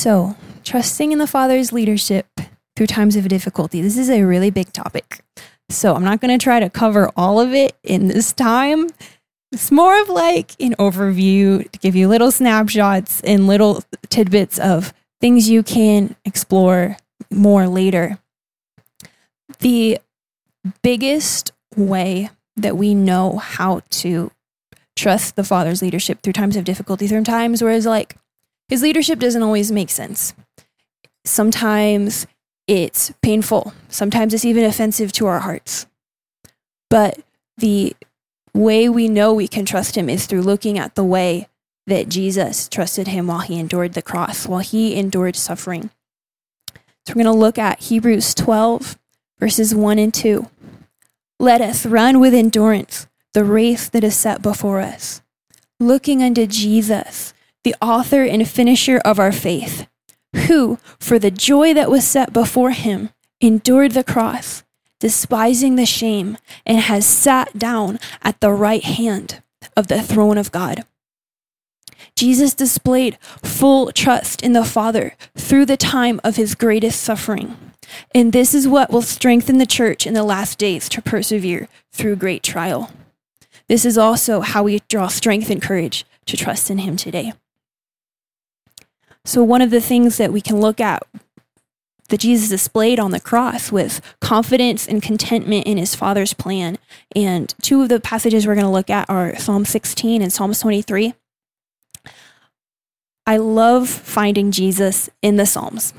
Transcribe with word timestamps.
So, 0.00 0.34
trusting 0.64 1.12
in 1.12 1.18
the 1.18 1.26
Father's 1.26 1.74
leadership 1.74 2.26
through 2.74 2.86
times 2.86 3.16
of 3.16 3.28
difficulty. 3.28 3.82
This 3.82 3.98
is 3.98 4.08
a 4.08 4.22
really 4.22 4.48
big 4.48 4.72
topic. 4.72 5.22
So, 5.68 5.94
I'm 5.94 6.02
not 6.02 6.22
going 6.22 6.38
to 6.38 6.42
try 6.42 6.58
to 6.58 6.70
cover 6.70 7.10
all 7.18 7.38
of 7.38 7.52
it 7.52 7.76
in 7.84 8.08
this 8.08 8.32
time. 8.32 8.88
It's 9.52 9.70
more 9.70 10.00
of 10.00 10.08
like 10.08 10.52
an 10.58 10.74
overview 10.76 11.70
to 11.70 11.78
give 11.80 11.94
you 11.96 12.08
little 12.08 12.30
snapshots 12.30 13.20
and 13.20 13.46
little 13.46 13.84
tidbits 14.08 14.58
of 14.58 14.94
things 15.20 15.50
you 15.50 15.62
can 15.62 16.16
explore 16.24 16.96
more 17.30 17.68
later. 17.68 18.18
The 19.58 19.98
biggest 20.82 21.52
way 21.76 22.30
that 22.56 22.78
we 22.78 22.94
know 22.94 23.36
how 23.36 23.82
to 23.90 24.30
trust 24.96 25.36
the 25.36 25.44
Father's 25.44 25.82
leadership 25.82 26.22
through 26.22 26.32
times 26.32 26.56
of 26.56 26.64
difficulty, 26.64 27.06
through 27.06 27.24
times 27.24 27.62
where 27.62 27.72
it's 27.72 27.84
like 27.84 28.16
his 28.70 28.82
leadership 28.82 29.18
doesn't 29.18 29.42
always 29.42 29.70
make 29.70 29.90
sense. 29.90 30.32
Sometimes 31.24 32.26
it's 32.66 33.12
painful, 33.20 33.74
sometimes 33.88 34.32
it's 34.32 34.44
even 34.44 34.64
offensive 34.64 35.12
to 35.12 35.26
our 35.26 35.40
hearts. 35.40 35.86
But 36.88 37.20
the 37.58 37.94
way 38.54 38.88
we 38.88 39.08
know 39.08 39.34
we 39.34 39.48
can 39.48 39.64
trust 39.64 39.96
him 39.96 40.08
is 40.08 40.26
through 40.26 40.42
looking 40.42 40.78
at 40.78 40.94
the 40.94 41.04
way 41.04 41.48
that 41.86 42.08
Jesus 42.08 42.68
trusted 42.68 43.08
him 43.08 43.26
while 43.26 43.40
he 43.40 43.58
endured 43.58 43.94
the 43.94 44.02
cross, 44.02 44.46
while 44.46 44.60
he 44.60 44.96
endured 44.96 45.36
suffering. 45.36 45.90
So 47.06 47.14
we're 47.14 47.24
going 47.24 47.34
to 47.34 47.40
look 47.40 47.58
at 47.58 47.80
Hebrews 47.84 48.34
12, 48.34 48.98
verses 49.38 49.74
1 49.74 49.98
and 49.98 50.14
2. 50.14 50.48
Let 51.38 51.60
us 51.60 51.86
run 51.86 52.20
with 52.20 52.34
endurance 52.34 53.08
the 53.32 53.44
race 53.44 53.88
that 53.88 54.04
is 54.04 54.16
set 54.16 54.42
before 54.42 54.80
us, 54.80 55.22
looking 55.78 56.22
unto 56.22 56.46
Jesus, 56.46 57.32
the 57.64 57.74
author 57.80 58.22
and 58.22 58.48
finisher 58.48 58.98
of 59.04 59.18
our 59.18 59.32
faith, 59.32 59.86
who, 60.46 60.78
for 60.98 61.18
the 61.18 61.30
joy 61.30 61.74
that 61.74 61.90
was 61.90 62.06
set 62.06 62.32
before 62.32 62.70
him, 62.70 63.10
endured 63.40 63.92
the 63.92 64.04
cross, 64.04 64.62
despising 64.98 65.76
the 65.76 65.86
shame, 65.86 66.38
and 66.66 66.78
has 66.78 67.06
sat 67.06 67.58
down 67.58 67.98
at 68.22 68.40
the 68.40 68.52
right 68.52 68.84
hand 68.84 69.42
of 69.76 69.88
the 69.88 70.02
throne 70.02 70.38
of 70.38 70.52
God. 70.52 70.84
Jesus 72.16 72.54
displayed 72.54 73.18
full 73.42 73.92
trust 73.92 74.42
in 74.42 74.52
the 74.52 74.64
Father 74.64 75.14
through 75.36 75.66
the 75.66 75.76
time 75.76 76.20
of 76.22 76.36
his 76.36 76.54
greatest 76.54 77.00
suffering. 77.00 77.56
And 78.14 78.32
this 78.32 78.54
is 78.54 78.68
what 78.68 78.90
will 78.90 79.02
strengthen 79.02 79.58
the 79.58 79.66
church 79.66 80.06
in 80.06 80.14
the 80.14 80.22
last 80.22 80.58
days 80.58 80.88
to 80.90 81.02
persevere 81.02 81.68
through 81.92 82.16
great 82.16 82.42
trial. 82.42 82.90
This 83.68 83.84
is 83.84 83.96
also 83.96 84.40
how 84.40 84.64
we 84.64 84.80
draw 84.88 85.08
strength 85.08 85.50
and 85.50 85.62
courage 85.62 86.04
to 86.26 86.36
trust 86.36 86.70
in 86.70 86.78
him 86.78 86.96
today. 86.96 87.32
So, 89.24 89.42
one 89.42 89.62
of 89.62 89.70
the 89.70 89.80
things 89.80 90.16
that 90.16 90.32
we 90.32 90.40
can 90.40 90.60
look 90.60 90.80
at 90.80 91.02
that 92.10 92.20
Jesus 92.20 92.48
displayed 92.48 93.00
on 93.00 93.12
the 93.12 93.20
cross 93.20 93.72
with 93.72 94.00
confidence 94.20 94.86
and 94.86 95.02
contentment 95.02 95.66
in 95.66 95.78
his 95.78 95.94
Father's 95.94 96.34
plan. 96.34 96.76
And 97.16 97.54
two 97.62 97.82
of 97.82 97.88
the 97.88 98.00
passages 98.00 98.46
we're 98.46 98.54
going 98.54 98.66
to 98.66 98.70
look 98.70 98.90
at 98.90 99.08
are 99.08 99.36
Psalm 99.36 99.64
16 99.64 100.20
and 100.20 100.32
Psalms 100.32 100.60
23. 100.60 101.14
I 103.26 103.36
love 103.36 103.88
finding 103.88 104.50
Jesus 104.50 105.08
in 105.22 105.36
the 105.36 105.46
Psalms. 105.46 105.94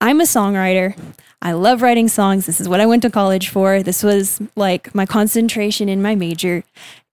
I'm 0.00 0.20
a 0.20 0.24
songwriter. 0.24 0.98
I 1.42 1.52
love 1.52 1.80
writing 1.80 2.08
songs. 2.08 2.44
This 2.44 2.60
is 2.60 2.68
what 2.68 2.80
I 2.80 2.86
went 2.86 3.00
to 3.02 3.10
college 3.10 3.48
for. 3.48 3.82
This 3.82 4.02
was 4.02 4.42
like 4.56 4.94
my 4.94 5.06
concentration 5.06 5.88
in 5.88 6.02
my 6.02 6.14
major. 6.14 6.64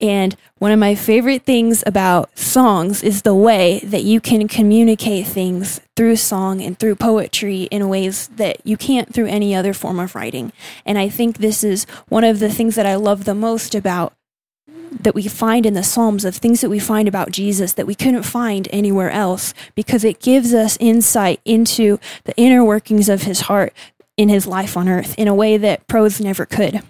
And 0.02 0.36
one 0.58 0.74
of 0.74 0.80
my 0.80 0.96
favorite 0.96 1.44
things 1.44 1.82
about 1.88 2.38
songs 2.38 3.04
is 3.04 3.22
the 3.22 3.34
way 3.34 3.80
that 3.86 4.04
you 4.04 4.20
can 4.20 4.50
communicate 4.50 5.28
things 5.28 5.80
through 5.96 6.18
song 6.18 6.62
and 6.62 6.78
through 6.78 6.96
poetry 6.96 7.64
in 7.64 7.88
ways 7.88 8.28
that 8.36 8.58
you 8.66 8.76
can't 8.76 9.14
through 9.14 9.28
any 9.28 9.56
other 9.56 9.74
form 9.74 9.98
of 9.98 10.14
writing. 10.14 10.52
And 10.86 10.98
I 10.98 11.08
think 11.08 11.38
this 11.38 11.64
is 11.64 11.86
one 12.10 12.26
of 12.26 12.40
the 12.40 12.52
things 12.52 12.76
that 12.76 12.86
I 12.86 12.96
love 12.96 13.24
the 13.24 13.34
most 13.34 13.74
about 13.76 14.14
that 14.92 15.16
we 15.16 15.28
find 15.28 15.66
in 15.66 15.74
the 15.74 15.84
Psalms 15.84 16.26
of 16.26 16.36
things 16.36 16.62
that 16.62 16.70
we 16.70 16.80
find 16.80 17.08
about 17.08 17.32
Jesus 17.32 17.74
that 17.74 17.88
we 17.88 17.96
couldn't 17.96 18.24
find 18.24 18.68
anywhere 18.72 19.10
else 19.10 19.54
because 19.76 20.04
it 20.04 20.20
gives 20.20 20.54
us 20.54 20.78
insight 20.80 21.40
into 21.46 22.00
the 22.24 22.36
inner 22.38 22.64
workings 22.64 23.10
of 23.10 23.24
his 23.24 23.42
heart 23.42 23.74
in 24.18 24.30
his 24.30 24.48
life 24.48 24.76
on 24.76 24.90
earth 24.90 25.16
in 25.18 25.28
a 25.28 25.36
way 25.36 25.58
that 25.58 25.88
prose 25.88 26.20
never 26.20 26.46
could. 26.46 26.82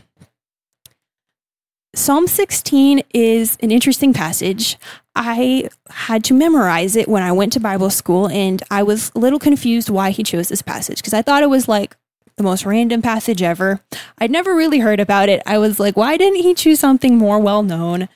Psalm 1.94 2.28
16 2.28 3.02
is 3.14 3.58
an 3.62 3.72
interesting 3.72 4.14
passage. 4.14 4.78
I 5.16 5.70
had 5.90 6.24
to 6.26 6.34
memorize 6.34 6.96
it 6.96 7.08
when 7.08 7.24
I 7.24 7.32
went 7.32 7.54
to 7.54 7.60
Bible 7.60 7.90
school, 7.90 8.30
and 8.30 8.62
I 8.70 8.84
was 8.84 9.12
a 9.16 9.20
little 9.20 9.40
confused 9.40 9.90
why 9.90 10.12
he 10.12 10.22
chose 10.22 10.48
this 10.48 10.62
passage 10.62 10.98
because 10.98 11.14
I 11.14 11.24
thought 11.24 11.42
it 11.42 11.50
was 11.50 11.68
like 11.68 11.98
the 12.36 12.44
most 12.44 12.66
random 12.66 13.02
passage 13.02 13.42
ever. 13.42 13.82
I'd 14.20 14.30
never 14.30 14.56
really 14.56 14.80
heard 14.80 15.00
about 15.00 15.28
it. 15.28 15.42
I 15.46 15.58
was 15.58 15.80
like, 15.80 15.98
why 15.98 16.18
didn't 16.18 16.44
he 16.44 16.54
choose 16.54 16.80
something 16.80 17.18
more 17.18 17.40
well 17.40 17.64
known? 17.64 18.10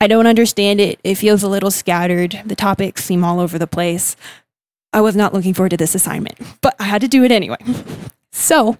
I 0.00 0.08
don't 0.08 0.26
understand 0.26 0.80
it. 0.80 0.98
It 1.04 1.14
feels 1.14 1.44
a 1.44 1.48
little 1.48 1.70
scattered. 1.70 2.42
The 2.44 2.56
topics 2.56 3.04
seem 3.04 3.22
all 3.22 3.38
over 3.38 3.58
the 3.58 3.66
place. 3.68 4.16
I 4.92 5.00
was 5.00 5.14
not 5.14 5.32
looking 5.32 5.54
forward 5.54 5.70
to 5.70 5.76
this 5.76 5.94
assignment, 5.94 6.38
but 6.60 6.74
I 6.80 6.84
had 6.84 7.00
to 7.02 7.08
do 7.08 7.22
it 7.22 7.30
anyway. 7.30 7.58
So, 8.32 8.78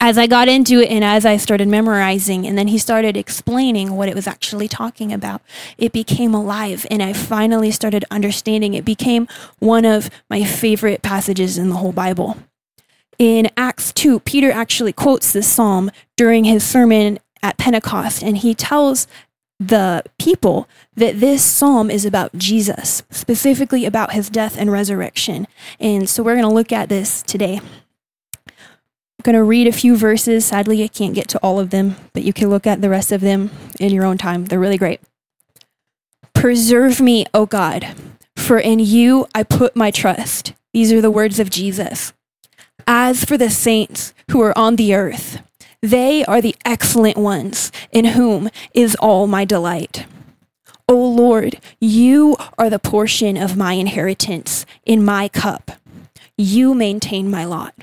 as 0.00 0.18
I 0.18 0.26
got 0.26 0.48
into 0.48 0.80
it 0.80 0.90
and 0.90 1.04
as 1.04 1.24
I 1.24 1.36
started 1.36 1.68
memorizing, 1.68 2.46
and 2.46 2.58
then 2.58 2.68
he 2.68 2.78
started 2.78 3.16
explaining 3.16 3.96
what 3.96 4.08
it 4.08 4.14
was 4.14 4.26
actually 4.26 4.68
talking 4.68 5.12
about, 5.12 5.42
it 5.78 5.92
became 5.92 6.34
alive. 6.34 6.86
And 6.90 7.02
I 7.02 7.12
finally 7.12 7.70
started 7.70 8.04
understanding. 8.10 8.74
It 8.74 8.84
became 8.84 9.28
one 9.58 9.84
of 9.84 10.10
my 10.28 10.44
favorite 10.44 11.02
passages 11.02 11.56
in 11.56 11.68
the 11.68 11.76
whole 11.76 11.92
Bible. 11.92 12.36
In 13.18 13.48
Acts 13.56 13.92
2, 13.92 14.20
Peter 14.20 14.50
actually 14.50 14.92
quotes 14.92 15.32
this 15.32 15.48
psalm 15.48 15.90
during 16.16 16.44
his 16.44 16.64
sermon 16.64 17.18
at 17.42 17.56
Pentecost, 17.56 18.22
and 18.22 18.36
he 18.38 18.54
tells 18.54 19.06
the 19.58 20.02
people 20.18 20.68
that 20.96 21.20
this 21.20 21.42
psalm 21.42 21.90
is 21.90 22.04
about 22.04 22.36
Jesus, 22.36 23.02
specifically 23.10 23.86
about 23.86 24.12
his 24.12 24.28
death 24.28 24.58
and 24.58 24.70
resurrection. 24.70 25.46
And 25.80 26.08
so 26.08 26.22
we're 26.22 26.34
going 26.34 26.48
to 26.48 26.54
look 26.54 26.72
at 26.72 26.90
this 26.90 27.22
today. 27.22 27.60
Going 29.26 29.34
to 29.34 29.42
read 29.42 29.66
a 29.66 29.72
few 29.72 29.96
verses. 29.96 30.44
Sadly, 30.44 30.84
I 30.84 30.86
can't 30.86 31.12
get 31.12 31.26
to 31.30 31.38
all 31.40 31.58
of 31.58 31.70
them, 31.70 31.96
but 32.12 32.22
you 32.22 32.32
can 32.32 32.48
look 32.48 32.64
at 32.64 32.80
the 32.80 32.88
rest 32.88 33.10
of 33.10 33.20
them 33.20 33.50
in 33.80 33.92
your 33.92 34.04
own 34.04 34.18
time. 34.18 34.44
They're 34.44 34.60
really 34.60 34.78
great. 34.78 35.00
Preserve 36.32 37.00
me, 37.00 37.26
O 37.34 37.44
God, 37.44 37.92
for 38.36 38.56
in 38.56 38.78
you 38.78 39.26
I 39.34 39.42
put 39.42 39.74
my 39.74 39.90
trust. 39.90 40.52
These 40.72 40.92
are 40.92 41.00
the 41.00 41.10
words 41.10 41.40
of 41.40 41.50
Jesus. 41.50 42.12
As 42.86 43.24
for 43.24 43.36
the 43.36 43.50
saints 43.50 44.14
who 44.30 44.40
are 44.42 44.56
on 44.56 44.76
the 44.76 44.94
earth, 44.94 45.40
they 45.82 46.24
are 46.26 46.40
the 46.40 46.54
excellent 46.64 47.16
ones 47.16 47.72
in 47.90 48.04
whom 48.04 48.48
is 48.74 48.94
all 49.00 49.26
my 49.26 49.44
delight. 49.44 50.06
O 50.88 50.94
Lord, 50.94 51.58
you 51.80 52.36
are 52.58 52.70
the 52.70 52.78
portion 52.78 53.36
of 53.36 53.56
my 53.56 53.72
inheritance 53.72 54.64
in 54.84 55.04
my 55.04 55.26
cup. 55.26 55.72
You 56.38 56.74
maintain 56.74 57.28
my 57.28 57.44
lot. 57.44 57.74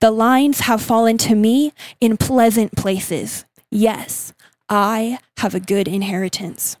The 0.00 0.10
lines 0.10 0.60
have 0.60 0.82
fallen 0.82 1.18
to 1.18 1.34
me 1.34 1.72
in 2.00 2.16
pleasant 2.16 2.76
places. 2.76 3.44
Yes, 3.70 4.32
I 4.68 5.18
have 5.38 5.54
a 5.54 5.60
good 5.60 5.88
inheritance. 5.88 6.76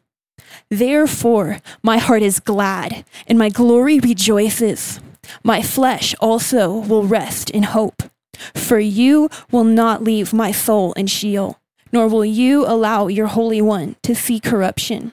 Therefore, 0.68 1.58
my 1.82 1.98
heart 1.98 2.22
is 2.22 2.40
glad 2.40 3.04
and 3.26 3.38
my 3.38 3.48
glory 3.48 4.00
rejoices. 4.00 5.00
My 5.42 5.62
flesh 5.62 6.14
also 6.20 6.70
will 6.70 7.04
rest 7.04 7.50
in 7.50 7.64
hope. 7.64 8.02
For 8.54 8.78
you 8.78 9.28
will 9.50 9.64
not 9.64 10.02
leave 10.02 10.32
my 10.32 10.50
soul 10.50 10.92
in 10.94 11.06
Sheol, 11.06 11.60
nor 11.92 12.08
will 12.08 12.24
you 12.24 12.66
allow 12.66 13.06
your 13.08 13.26
Holy 13.26 13.60
One 13.60 13.96
to 14.02 14.14
see 14.14 14.40
corruption. 14.40 15.12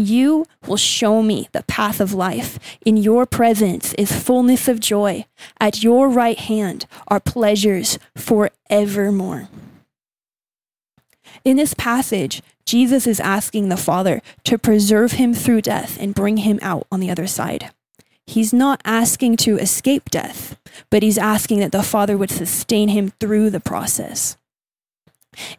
You 0.00 0.46
will 0.66 0.78
show 0.78 1.22
me 1.22 1.50
the 1.52 1.62
path 1.64 2.00
of 2.00 2.14
life. 2.14 2.58
In 2.86 2.96
your 2.96 3.26
presence 3.26 3.92
is 3.98 4.10
fullness 4.10 4.66
of 4.66 4.80
joy. 4.80 5.26
At 5.60 5.82
your 5.82 6.08
right 6.08 6.38
hand 6.38 6.86
are 7.08 7.20
pleasures 7.20 7.98
forevermore. 8.16 9.50
In 11.44 11.58
this 11.58 11.74
passage, 11.74 12.40
Jesus 12.64 13.06
is 13.06 13.20
asking 13.20 13.68
the 13.68 13.76
Father 13.76 14.22
to 14.44 14.56
preserve 14.56 15.12
him 15.12 15.34
through 15.34 15.60
death 15.60 15.98
and 16.00 16.14
bring 16.14 16.38
him 16.38 16.58
out 16.62 16.86
on 16.90 17.00
the 17.00 17.10
other 17.10 17.26
side. 17.26 17.70
He's 18.26 18.54
not 18.54 18.80
asking 18.86 19.36
to 19.38 19.58
escape 19.58 20.08
death, 20.08 20.58
but 20.88 21.02
he's 21.02 21.18
asking 21.18 21.58
that 21.58 21.72
the 21.72 21.82
Father 21.82 22.16
would 22.16 22.30
sustain 22.30 22.88
him 22.88 23.12
through 23.20 23.50
the 23.50 23.60
process. 23.60 24.38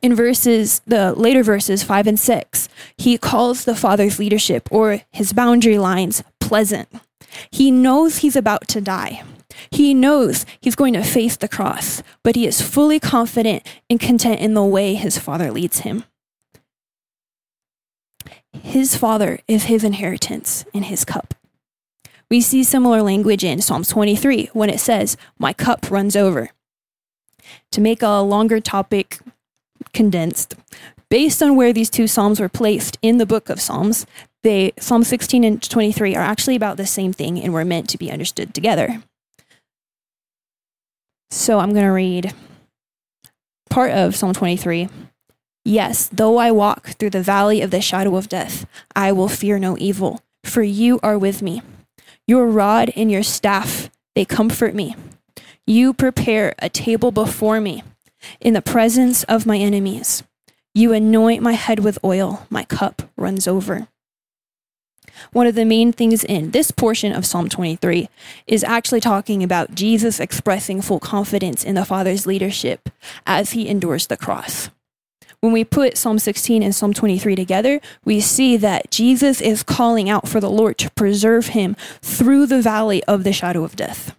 In 0.01 0.15
verses, 0.15 0.81
the 0.85 1.13
later 1.13 1.43
verses 1.43 1.83
five 1.83 2.07
and 2.07 2.19
six, 2.19 2.67
he 2.97 3.17
calls 3.17 3.63
the 3.63 3.75
Father's 3.75 4.19
leadership 4.19 4.67
or 4.71 5.01
his 5.11 5.33
boundary 5.33 5.77
lines 5.77 6.23
pleasant. 6.39 6.89
He 7.49 7.71
knows 7.71 8.17
he's 8.17 8.35
about 8.35 8.67
to 8.69 8.81
die. 8.81 9.23
He 9.69 9.93
knows 9.93 10.45
he's 10.59 10.75
going 10.75 10.93
to 10.93 11.03
face 11.03 11.37
the 11.37 11.47
cross, 11.47 12.03
but 12.23 12.35
he 12.35 12.45
is 12.45 12.61
fully 12.61 12.99
confident 12.99 13.65
and 13.89 13.99
content 13.99 14.41
in 14.41 14.53
the 14.53 14.63
way 14.63 14.95
his 14.95 15.17
Father 15.17 15.51
leads 15.51 15.79
him. 15.79 16.03
His 18.53 18.95
Father 18.95 19.39
is 19.47 19.65
his 19.65 19.83
inheritance 19.83 20.65
in 20.73 20.83
his 20.83 21.05
cup. 21.05 21.33
We 22.29 22.41
see 22.41 22.63
similar 22.63 23.01
language 23.01 23.43
in 23.43 23.61
Psalms 23.61 23.89
23 23.89 24.49
when 24.53 24.69
it 24.69 24.79
says, 24.79 25.17
My 25.37 25.53
cup 25.53 25.89
runs 25.91 26.15
over. 26.15 26.49
To 27.71 27.81
make 27.81 28.01
a 28.01 28.21
longer 28.21 28.59
topic 28.59 29.19
condensed, 29.93 30.55
based 31.09 31.43
on 31.43 31.55
where 31.55 31.73
these 31.73 31.89
two 31.89 32.07
Psalms 32.07 32.39
were 32.39 32.49
placed 32.49 32.97
in 33.01 33.17
the 33.17 33.25
book 33.25 33.49
of 33.49 33.61
Psalms, 33.61 34.05
they, 34.43 34.71
Psalm 34.79 35.03
16 35.03 35.43
and 35.43 35.61
23 35.61 36.15
are 36.15 36.23
actually 36.23 36.55
about 36.55 36.77
the 36.77 36.85
same 36.85 37.13
thing 37.13 37.39
and 37.39 37.53
were 37.53 37.65
meant 37.65 37.89
to 37.89 37.97
be 37.97 38.11
understood 38.11 38.53
together. 38.53 39.03
So 41.29 41.59
I'm 41.59 41.71
going 41.73 41.85
to 41.85 41.91
read 41.91 42.33
part 43.69 43.91
of 43.91 44.15
Psalm 44.15 44.33
23. 44.33 44.89
Yes, 45.63 46.09
though 46.11 46.37
I 46.37 46.51
walk 46.51 46.89
through 46.97 47.11
the 47.11 47.21
valley 47.21 47.61
of 47.61 47.71
the 47.71 47.81
shadow 47.81 48.15
of 48.15 48.29
death, 48.29 48.65
I 48.95 49.11
will 49.11 49.27
fear 49.27 49.59
no 49.59 49.77
evil, 49.77 50.21
for 50.43 50.63
you 50.63 50.99
are 51.03 51.19
with 51.19 51.41
me. 51.41 51.61
Your 52.27 52.47
rod 52.47 52.91
and 52.95 53.11
your 53.11 53.23
staff, 53.23 53.91
they 54.15 54.25
comfort 54.25 54.73
me. 54.73 54.95
You 55.67 55.93
prepare 55.93 56.55
a 56.59 56.69
table 56.69 57.11
before 57.11 57.61
me 57.61 57.83
in 58.39 58.53
the 58.53 58.61
presence 58.61 59.23
of 59.23 59.45
my 59.45 59.57
enemies. 59.57 60.23
You 60.73 60.93
anoint 60.93 61.43
my 61.43 61.53
head 61.53 61.79
with 61.79 61.99
oil, 62.03 62.47
my 62.49 62.63
cup 62.63 63.03
runs 63.17 63.47
over. 63.47 63.87
One 65.33 65.47
of 65.47 65.55
the 65.55 65.65
main 65.65 65.91
things 65.91 66.23
in 66.23 66.51
this 66.51 66.71
portion 66.71 67.13
of 67.13 67.25
Psalm 67.25 67.49
23 67.49 68.09
is 68.47 68.63
actually 68.63 69.01
talking 69.01 69.43
about 69.43 69.75
Jesus 69.75 70.19
expressing 70.19 70.81
full 70.81 70.99
confidence 70.99 71.63
in 71.63 71.75
the 71.75 71.85
Father's 71.85 72.25
leadership 72.25 72.89
as 73.25 73.51
he 73.51 73.67
endures 73.67 74.07
the 74.07 74.17
cross. 74.17 74.69
When 75.41 75.53
we 75.53 75.63
put 75.63 75.97
Psalm 75.97 76.19
16 76.19 76.61
and 76.61 76.73
Psalm 76.73 76.93
23 76.93 77.35
together, 77.35 77.81
we 78.05 78.19
see 78.19 78.57
that 78.57 78.91
Jesus 78.91 79.41
is 79.41 79.63
calling 79.63 80.09
out 80.09 80.27
for 80.27 80.39
the 80.39 80.49
Lord 80.49 80.77
to 80.77 80.91
preserve 80.91 81.47
him 81.47 81.75
through 82.01 82.45
the 82.45 82.61
valley 82.61 83.03
of 83.05 83.23
the 83.23 83.33
shadow 83.33 83.63
of 83.63 83.75
death. 83.75 84.15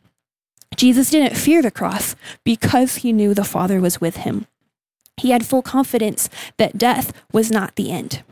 Jesus 0.76 1.10
didn't 1.10 1.36
fear 1.36 1.62
the 1.62 1.70
cross 1.70 2.16
because 2.44 2.96
he 2.96 3.12
knew 3.12 3.34
the 3.34 3.44
Father 3.44 3.80
was 3.80 4.00
with 4.00 4.18
him. 4.18 4.46
He 5.16 5.30
had 5.30 5.46
full 5.46 5.62
confidence 5.62 6.28
that 6.56 6.78
death 6.78 7.12
was 7.32 7.50
not 7.50 7.76
the 7.76 7.90
end. 7.90 8.22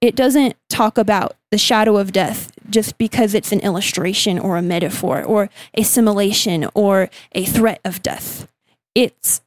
It 0.00 0.16
doesn't 0.16 0.56
talk 0.68 0.98
about 0.98 1.36
the 1.50 1.58
shadow 1.58 1.96
of 1.96 2.12
death 2.12 2.50
just 2.68 2.98
because 2.98 3.34
it's 3.34 3.52
an 3.52 3.60
illustration 3.60 4.38
or 4.38 4.56
a 4.56 4.62
metaphor 4.62 5.22
or 5.22 5.48
a 5.74 5.82
simulation 5.82 6.66
or 6.74 7.10
a 7.32 7.44
threat 7.44 7.80
of 7.84 8.02
death. 8.02 8.48
It's 8.94 9.40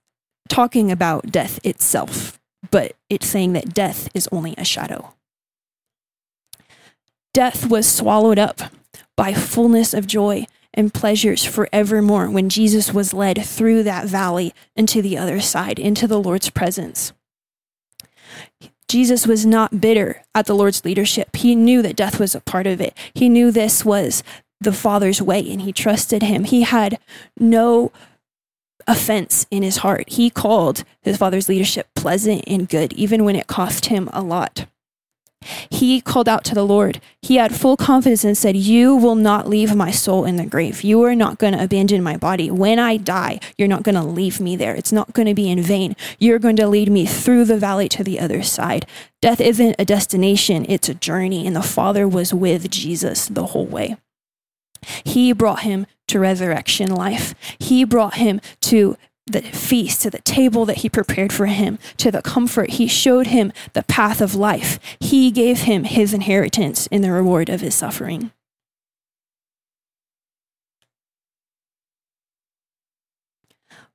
talking 0.48 0.92
about 0.92 1.32
death 1.32 1.60
itself, 1.64 2.40
but 2.72 2.94
it's 3.10 3.28
saying 3.28 3.54
that 3.54 3.74
death 3.74 4.10
is 4.14 4.28
only 4.32 4.56
a 4.58 4.66
shadow. 4.66 5.14
Death 7.34 7.70
was 7.70 7.88
swallowed 7.88 8.40
up 8.40 8.62
by 9.16 9.34
fullness 9.34 9.94
of 9.94 10.08
joy 10.08 10.48
and 10.74 10.94
pleasures 10.94 11.44
forevermore 11.44 12.30
when 12.30 12.50
Jesus 12.50 12.94
was 12.94 13.14
led 13.14 13.44
through 13.44 13.84
that 13.84 14.06
valley 14.06 14.54
into 14.76 15.02
the 15.02 15.18
other 15.18 15.40
side, 15.40 15.80
into 15.80 16.08
the 16.08 16.20
Lord's 16.20 16.50
presence. 16.50 17.14
Jesus 18.88 19.28
was 19.28 19.46
not 19.46 19.82
bitter 19.82 20.24
at 20.34 20.48
the 20.48 20.56
Lord's 20.56 20.84
leadership. 20.84 21.36
He 21.36 21.56
knew 21.56 21.82
that 21.82 21.96
death 21.96 22.20
was 22.20 22.34
a 22.34 22.42
part 22.42 22.66
of 22.66 22.82
it. 22.82 22.98
He 23.14 23.30
knew 23.30 23.52
this 23.52 23.86
was 23.86 24.24
the 24.60 24.74
Father's 24.74 25.22
way 25.22 25.48
and 25.52 25.62
he 25.62 25.72
trusted 25.72 26.24
him. 26.24 26.44
He 26.44 26.64
had 26.64 27.00
no 27.38 27.92
offense 28.88 29.46
in 29.52 29.62
his 29.62 29.78
heart. 29.78 30.10
He 30.10 30.30
called 30.30 30.84
his 31.02 31.18
Father's 31.18 31.48
leadership 31.48 31.88
pleasant 31.96 32.44
and 32.48 32.68
good, 32.68 32.92
even 32.94 33.24
when 33.24 33.36
it 33.36 33.48
cost 33.48 33.86
him 33.88 34.10
a 34.12 34.22
lot. 34.22 34.66
He 35.70 36.02
called 36.02 36.28
out 36.28 36.44
to 36.46 36.56
the 36.56 36.66
Lord. 36.66 37.00
He 37.22 37.36
had 37.36 37.56
full 37.56 37.78
confidence 37.78 38.26
and 38.26 38.38
said, 38.38 38.58
You 38.58 38.96
will 38.96 39.16
not 39.16 39.48
leave 39.48 39.74
my 39.74 39.90
soul 39.90 40.26
in 40.26 40.36
the 40.36 40.46
grave. 40.46 40.84
You 40.84 41.02
are 41.04 41.16
not 41.16 41.38
going 41.38 41.54
to 41.54 41.64
abandon 41.64 42.04
my 42.04 42.18
body. 42.18 42.52
When 42.52 42.78
I 42.78 42.98
die, 42.98 43.40
you're 43.58 43.68
not 43.68 43.84
going 43.84 43.96
to 43.96 44.04
leave 44.04 44.42
me 44.42 44.56
there. 44.58 44.76
It's 44.76 44.92
not 44.92 45.14
going 45.14 45.28
to 45.28 45.34
be 45.34 45.50
in 45.50 45.62
vain. 45.62 45.96
You're 46.20 46.40
going 46.40 46.58
to 46.58 46.68
lead 46.68 46.90
me 46.90 47.06
through 47.06 47.46
the 47.46 47.58
valley 47.58 47.88
to 47.90 48.04
the 48.04 48.20
other 48.20 48.44
side. 48.44 48.86
Death 49.22 49.40
isn't 49.40 49.76
a 49.80 49.86
destination, 49.86 50.66
it's 50.68 50.90
a 50.90 50.94
journey. 50.94 51.48
And 51.48 51.56
the 51.56 51.62
Father 51.62 52.08
was 52.08 52.34
with 52.34 52.70
Jesus 52.70 53.28
the 53.28 53.48
whole 53.48 53.66
way. 53.66 53.96
He 55.04 55.34
brought 55.34 55.62
him 55.62 55.86
to 56.08 56.20
resurrection 56.20 56.94
life. 56.94 57.34
He 57.60 57.84
brought 57.84 58.16
him 58.16 58.42
to 58.62 58.98
the 59.30 59.42
feast, 59.42 60.02
to 60.02 60.10
the 60.10 60.20
table 60.20 60.66
that 60.66 60.78
he 60.78 60.90
prepared 60.90 61.32
for 61.32 61.46
him, 61.46 61.80
to 61.98 62.12
the 62.12 62.22
comfort. 62.22 62.72
He 62.72 62.88
showed 62.88 63.28
him 63.28 63.52
the 63.74 63.84
path 63.84 64.22
of 64.22 64.36
life. 64.36 64.80
He 65.00 65.32
gave 65.32 65.62
him 65.62 65.84
his 65.84 66.14
inheritance 66.14 66.88
in 66.88 67.02
the 67.02 67.12
reward 67.12 67.50
of 67.50 67.62
his 67.62 67.76
suffering. 67.76 68.32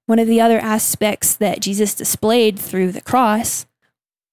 One 0.06 0.18
of 0.18 0.26
the 0.28 0.40
other 0.40 0.58
aspects 0.58 1.34
that 1.34 1.60
Jesus 1.60 1.94
displayed 1.94 2.58
through 2.58 2.92
the 2.92 3.00
cross 3.00 3.64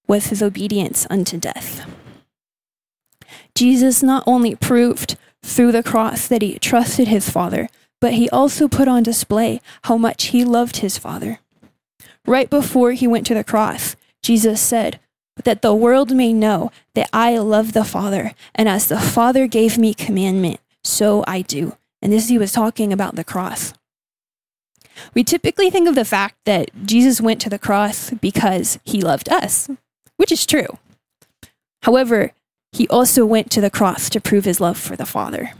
was 0.06 0.26
his 0.26 0.42
obedience 0.42 1.06
unto 1.08 1.38
death. 1.38 1.88
Jesus 3.54 4.02
not 4.02 4.22
only 4.26 4.54
proved 4.54 5.16
through 5.42 5.72
the 5.72 5.82
cross 5.82 6.28
that 6.28 6.42
he 6.42 6.58
trusted 6.58 7.08
his 7.08 7.30
Father, 7.30 7.68
but 8.02 8.14
he 8.14 8.28
also 8.30 8.66
put 8.66 8.88
on 8.88 9.04
display 9.04 9.60
how 9.84 9.96
much 9.96 10.24
he 10.24 10.44
loved 10.44 10.78
his 10.78 10.98
Father. 10.98 11.38
Right 12.26 12.50
before 12.50 12.92
he 12.92 13.06
went 13.06 13.24
to 13.28 13.34
the 13.34 13.44
cross, 13.44 13.94
Jesus 14.24 14.60
said, 14.60 14.98
That 15.44 15.62
the 15.62 15.72
world 15.72 16.10
may 16.10 16.32
know 16.32 16.72
that 16.96 17.08
I 17.12 17.38
love 17.38 17.72
the 17.72 17.84
Father, 17.84 18.34
and 18.56 18.68
as 18.68 18.88
the 18.88 18.98
Father 18.98 19.46
gave 19.46 19.78
me 19.78 19.94
commandment, 19.94 20.58
so 20.82 21.22
I 21.28 21.42
do. 21.42 21.76
And 22.02 22.12
this 22.12 22.28
he 22.28 22.38
was 22.38 22.50
talking 22.50 22.92
about 22.92 23.14
the 23.14 23.22
cross. 23.22 23.72
We 25.14 25.22
typically 25.22 25.70
think 25.70 25.88
of 25.88 25.94
the 25.94 26.04
fact 26.04 26.34
that 26.44 26.70
Jesus 26.84 27.20
went 27.20 27.40
to 27.42 27.50
the 27.50 27.58
cross 27.58 28.10
because 28.10 28.80
he 28.84 29.00
loved 29.00 29.28
us, 29.28 29.70
which 30.16 30.32
is 30.32 30.44
true. 30.44 30.78
However, 31.84 32.32
he 32.72 32.88
also 32.88 33.24
went 33.24 33.48
to 33.52 33.60
the 33.60 33.70
cross 33.70 34.10
to 34.10 34.20
prove 34.20 34.44
his 34.44 34.60
love 34.60 34.76
for 34.76 34.96
the 34.96 35.06
Father. 35.06 35.52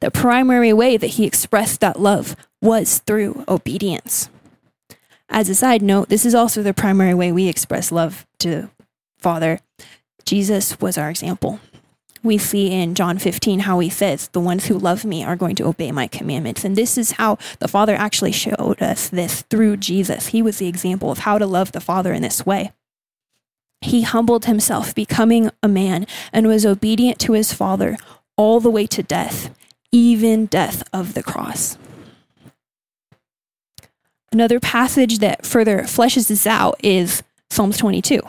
The 0.00 0.10
primary 0.10 0.72
way 0.72 0.96
that 0.96 1.06
he 1.08 1.26
expressed 1.26 1.80
that 1.80 2.00
love 2.00 2.36
was 2.60 2.98
through 3.00 3.44
obedience. 3.48 4.28
As 5.28 5.48
a 5.48 5.54
side 5.54 5.82
note, 5.82 6.08
this 6.08 6.24
is 6.24 6.34
also 6.34 6.62
the 6.62 6.74
primary 6.74 7.14
way 7.14 7.32
we 7.32 7.48
express 7.48 7.90
love 7.90 8.26
to 8.38 8.70
Father. 9.18 9.60
Jesus 10.24 10.80
was 10.80 10.96
our 10.96 11.10
example. 11.10 11.60
We 12.22 12.38
see 12.38 12.72
in 12.72 12.94
John 12.94 13.18
15 13.18 13.60
how 13.60 13.80
he 13.80 13.90
says, 13.90 14.28
The 14.28 14.40
ones 14.40 14.66
who 14.66 14.78
love 14.78 15.04
me 15.04 15.24
are 15.24 15.36
going 15.36 15.56
to 15.56 15.66
obey 15.66 15.92
my 15.92 16.06
commandments. 16.06 16.64
And 16.64 16.74
this 16.74 16.96
is 16.96 17.12
how 17.12 17.36
the 17.58 17.68
Father 17.68 17.94
actually 17.94 18.32
showed 18.32 18.80
us 18.80 19.10
this 19.10 19.42
through 19.42 19.76
Jesus. 19.76 20.28
He 20.28 20.40
was 20.40 20.58
the 20.58 20.68
example 20.68 21.10
of 21.10 21.18
how 21.18 21.36
to 21.38 21.46
love 21.46 21.72
the 21.72 21.80
Father 21.80 22.14
in 22.14 22.22
this 22.22 22.46
way. 22.46 22.72
He 23.82 24.02
humbled 24.02 24.46
himself, 24.46 24.94
becoming 24.94 25.50
a 25.62 25.68
man, 25.68 26.06
and 26.32 26.46
was 26.46 26.64
obedient 26.64 27.18
to 27.20 27.32
his 27.32 27.52
Father 27.52 27.98
all 28.36 28.58
the 28.58 28.70
way 28.70 28.86
to 28.86 29.02
death 29.02 29.50
even 29.94 30.46
death 30.46 30.82
of 30.92 31.14
the 31.14 31.22
cross. 31.22 31.78
Another 34.32 34.58
passage 34.58 35.20
that 35.20 35.46
further 35.46 35.82
fleshes 35.82 36.26
this 36.26 36.48
out 36.48 36.74
is 36.82 37.22
Psalms 37.48 37.78
22. 37.78 38.20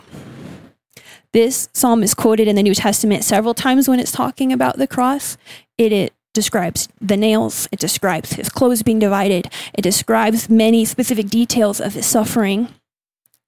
This 1.32 1.68
psalm 1.72 2.04
is 2.04 2.14
quoted 2.14 2.46
in 2.46 2.54
the 2.54 2.62
New 2.62 2.74
Testament 2.74 3.24
several 3.24 3.52
times 3.52 3.88
when 3.88 3.98
it's 3.98 4.12
talking 4.12 4.52
about 4.52 4.78
the 4.78 4.86
cross. 4.86 5.36
It, 5.76 5.90
it 5.90 6.14
describes 6.32 6.88
the 7.00 7.16
nails, 7.16 7.66
it 7.72 7.80
describes 7.80 8.34
his 8.34 8.48
clothes 8.48 8.84
being 8.84 9.00
divided, 9.00 9.50
it 9.74 9.82
describes 9.82 10.48
many 10.48 10.84
specific 10.84 11.26
details 11.26 11.80
of 11.80 11.94
his 11.94 12.06
suffering. 12.06 12.68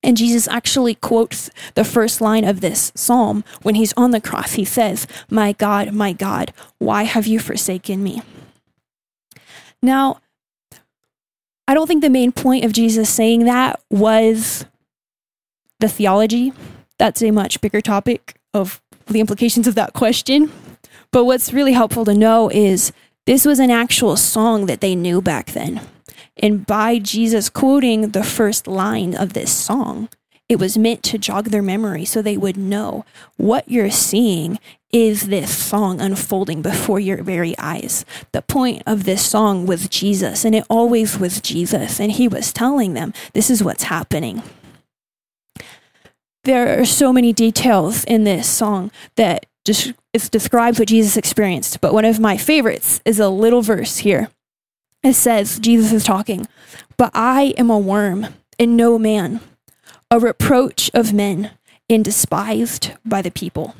And 0.03 0.17
Jesus 0.17 0.47
actually 0.49 0.95
quotes 0.95 1.51
the 1.75 1.85
first 1.85 2.21
line 2.21 2.45
of 2.45 2.61
this 2.61 2.93
psalm 2.95 3.45
when 3.63 3.75
he's 3.75 3.93
on 3.95 4.13
the 4.13 4.21
cross. 4.21 4.53
He 4.53 4.65
says, 4.65 5.07
My 5.29 5.53
God, 5.53 5.93
my 5.93 6.13
God, 6.13 6.53
why 6.79 7.03
have 7.03 7.27
you 7.27 7.41
forsaken 7.41 8.03
me? 8.03 8.23
Now, 9.83 10.21
I 11.67 11.75
don't 11.75 11.87
think 11.87 12.03
the 12.03 12.11
main 12.11 12.33
point 12.33 12.65
of 12.65 12.73
Jesus 12.73 13.11
saying 13.11 13.45
that 13.45 13.81
was 13.91 14.65
the 15.81 15.89
theology. 15.89 16.53
That's 16.99 17.23
a 17.23 17.31
much 17.31 17.61
bigger 17.61 17.81
topic 17.81 18.37
of 18.55 18.81
the 19.07 19.21
implications 19.21 19.67
of 19.67 19.75
that 19.75 19.93
question. 19.93 20.53
But 21.11 21.25
what's 21.25 21.53
really 21.53 21.73
helpful 21.73 22.05
to 22.05 22.15
know 22.15 22.51
is 22.51 22.93
this 23.27 23.45
was 23.45 23.59
an 23.59 23.71
actual 23.71 24.17
song 24.17 24.67
that 24.67 24.81
they 24.81 24.95
knew 24.95 25.21
back 25.21 25.53
then. 25.53 25.81
And 26.39 26.67
by 26.67 26.99
Jesus 26.99 27.49
quoting 27.49 28.11
the 28.11 28.25
first 28.25 28.67
line 28.67 29.15
of 29.15 29.33
this 29.33 29.53
song, 29.53 30.09
it 30.49 30.59
was 30.59 30.79
meant 30.79 31.03
to 31.05 31.19
jog 31.19 31.47
their 31.47 31.63
memory 31.63 32.05
so 32.05 32.23
they 32.23 32.37
would 32.37 32.57
know 32.57 33.05
what 33.37 33.69
you're 33.69 33.91
seeing 33.91 34.59
is 34.91 35.27
this 35.27 35.55
song 35.55 36.01
unfolding 36.01 36.63
before 36.63 36.99
your 36.99 37.23
very 37.23 37.57
eyes. 37.59 38.07
The 38.33 38.41
point 38.41 38.83
of 38.87 39.05
this 39.05 39.25
song 39.25 39.67
was 39.67 39.89
Jesus, 39.89 40.47
and 40.47 40.55
it 40.55 40.65
always 40.71 41.19
was 41.19 41.43
Jesus. 41.43 42.01
And 42.01 42.13
he 42.13 42.27
was 42.27 42.53
telling 42.53 42.95
them, 42.95 43.13
This 43.35 43.51
is 43.51 43.63
what's 43.63 43.85
happening. 43.85 44.43
There 46.45 46.81
are 46.81 46.87
so 46.87 47.13
many 47.13 47.35
details 47.35 48.05
in 48.05 48.25
this 48.25 48.49
song 48.49 48.91
that 49.17 49.45
just 49.67 49.93
it 50.15 50.31
describes 50.31 50.79
what 50.79 50.89
Jesus 50.89 51.19
experienced. 51.19 51.83
But 51.83 51.93
one 51.93 52.07
of 52.07 52.19
my 52.19 52.39
favorites 52.39 53.03
is 53.05 53.21
a 53.21 53.29
little 53.29 53.61
verse 53.61 53.99
here. 53.99 54.31
It 55.03 55.15
says, 55.15 55.59
Jesus 55.59 55.93
is 55.93 56.05
talking, 56.05 56.47
but 56.97 57.11
I 57.15 57.55
am 57.57 57.71
a 57.71 57.79
worm 57.79 58.27
and 58.59 58.77
no 58.77 58.99
man, 58.99 59.41
a 60.11 60.19
reproach 60.19 60.91
of 60.93 61.13
men 61.13 61.53
and 61.89 62.05
despised 62.05 62.93
by 63.05 63.23
the 63.23 63.31
people. 63.31 63.75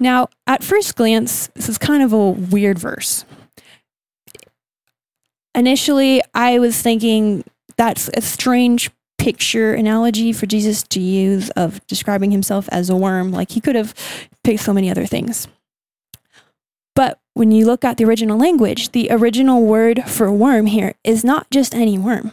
Now, 0.00 0.28
at 0.46 0.64
first 0.64 0.96
glance, 0.96 1.48
this 1.54 1.68
is 1.68 1.78
kind 1.78 2.02
of 2.02 2.12
a 2.12 2.30
weird 2.30 2.78
verse. 2.78 3.24
Initially, 5.54 6.22
I 6.34 6.58
was 6.58 6.80
thinking 6.80 7.44
that's 7.76 8.10
a 8.14 8.20
strange 8.20 8.90
picture 9.18 9.74
analogy 9.74 10.32
for 10.32 10.46
Jesus 10.46 10.82
to 10.82 11.00
use 11.00 11.50
of 11.50 11.86
describing 11.86 12.32
himself 12.32 12.68
as 12.72 12.90
a 12.90 12.96
worm. 12.96 13.30
Like 13.30 13.52
he 13.52 13.60
could 13.60 13.76
have 13.76 13.94
picked 14.42 14.60
so 14.60 14.72
many 14.72 14.90
other 14.90 15.06
things. 15.06 15.46
But 16.94 17.20
when 17.34 17.50
you 17.50 17.64
look 17.64 17.84
at 17.84 17.96
the 17.96 18.04
original 18.04 18.38
language, 18.38 18.92
the 18.92 19.08
original 19.10 19.64
word 19.64 20.04
for 20.06 20.30
worm 20.30 20.66
here 20.66 20.94
is 21.02 21.24
not 21.24 21.50
just 21.50 21.74
any 21.74 21.98
worm. 21.98 22.32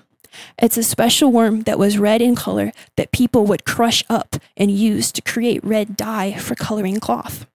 It's 0.61 0.77
a 0.77 0.83
special 0.83 1.31
worm 1.31 1.61
that 1.61 1.79
was 1.79 1.97
red 1.97 2.21
in 2.21 2.35
color 2.35 2.71
that 2.97 3.11
people 3.11 3.45
would 3.45 3.65
crush 3.65 4.03
up 4.09 4.35
and 4.55 4.71
use 4.71 5.11
to 5.13 5.21
create 5.21 5.63
red 5.63 5.97
dye 5.97 6.33
for 6.33 6.55
coloring 6.55 6.99
cloth. 6.99 7.45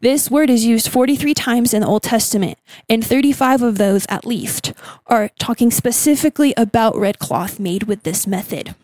This 0.00 0.30
word 0.30 0.50
is 0.50 0.64
used 0.64 0.88
43 0.88 1.34
times 1.34 1.72
in 1.72 1.80
the 1.80 1.86
Old 1.86 2.02
Testament, 2.02 2.58
and 2.88 3.04
35 3.04 3.62
of 3.62 3.78
those 3.78 4.06
at 4.08 4.26
least 4.26 4.72
are 5.06 5.30
talking 5.38 5.70
specifically 5.70 6.52
about 6.56 6.96
red 6.96 7.18
cloth 7.18 7.58
made 7.58 7.84
with 7.84 8.02
this 8.02 8.26
method. 8.26 8.74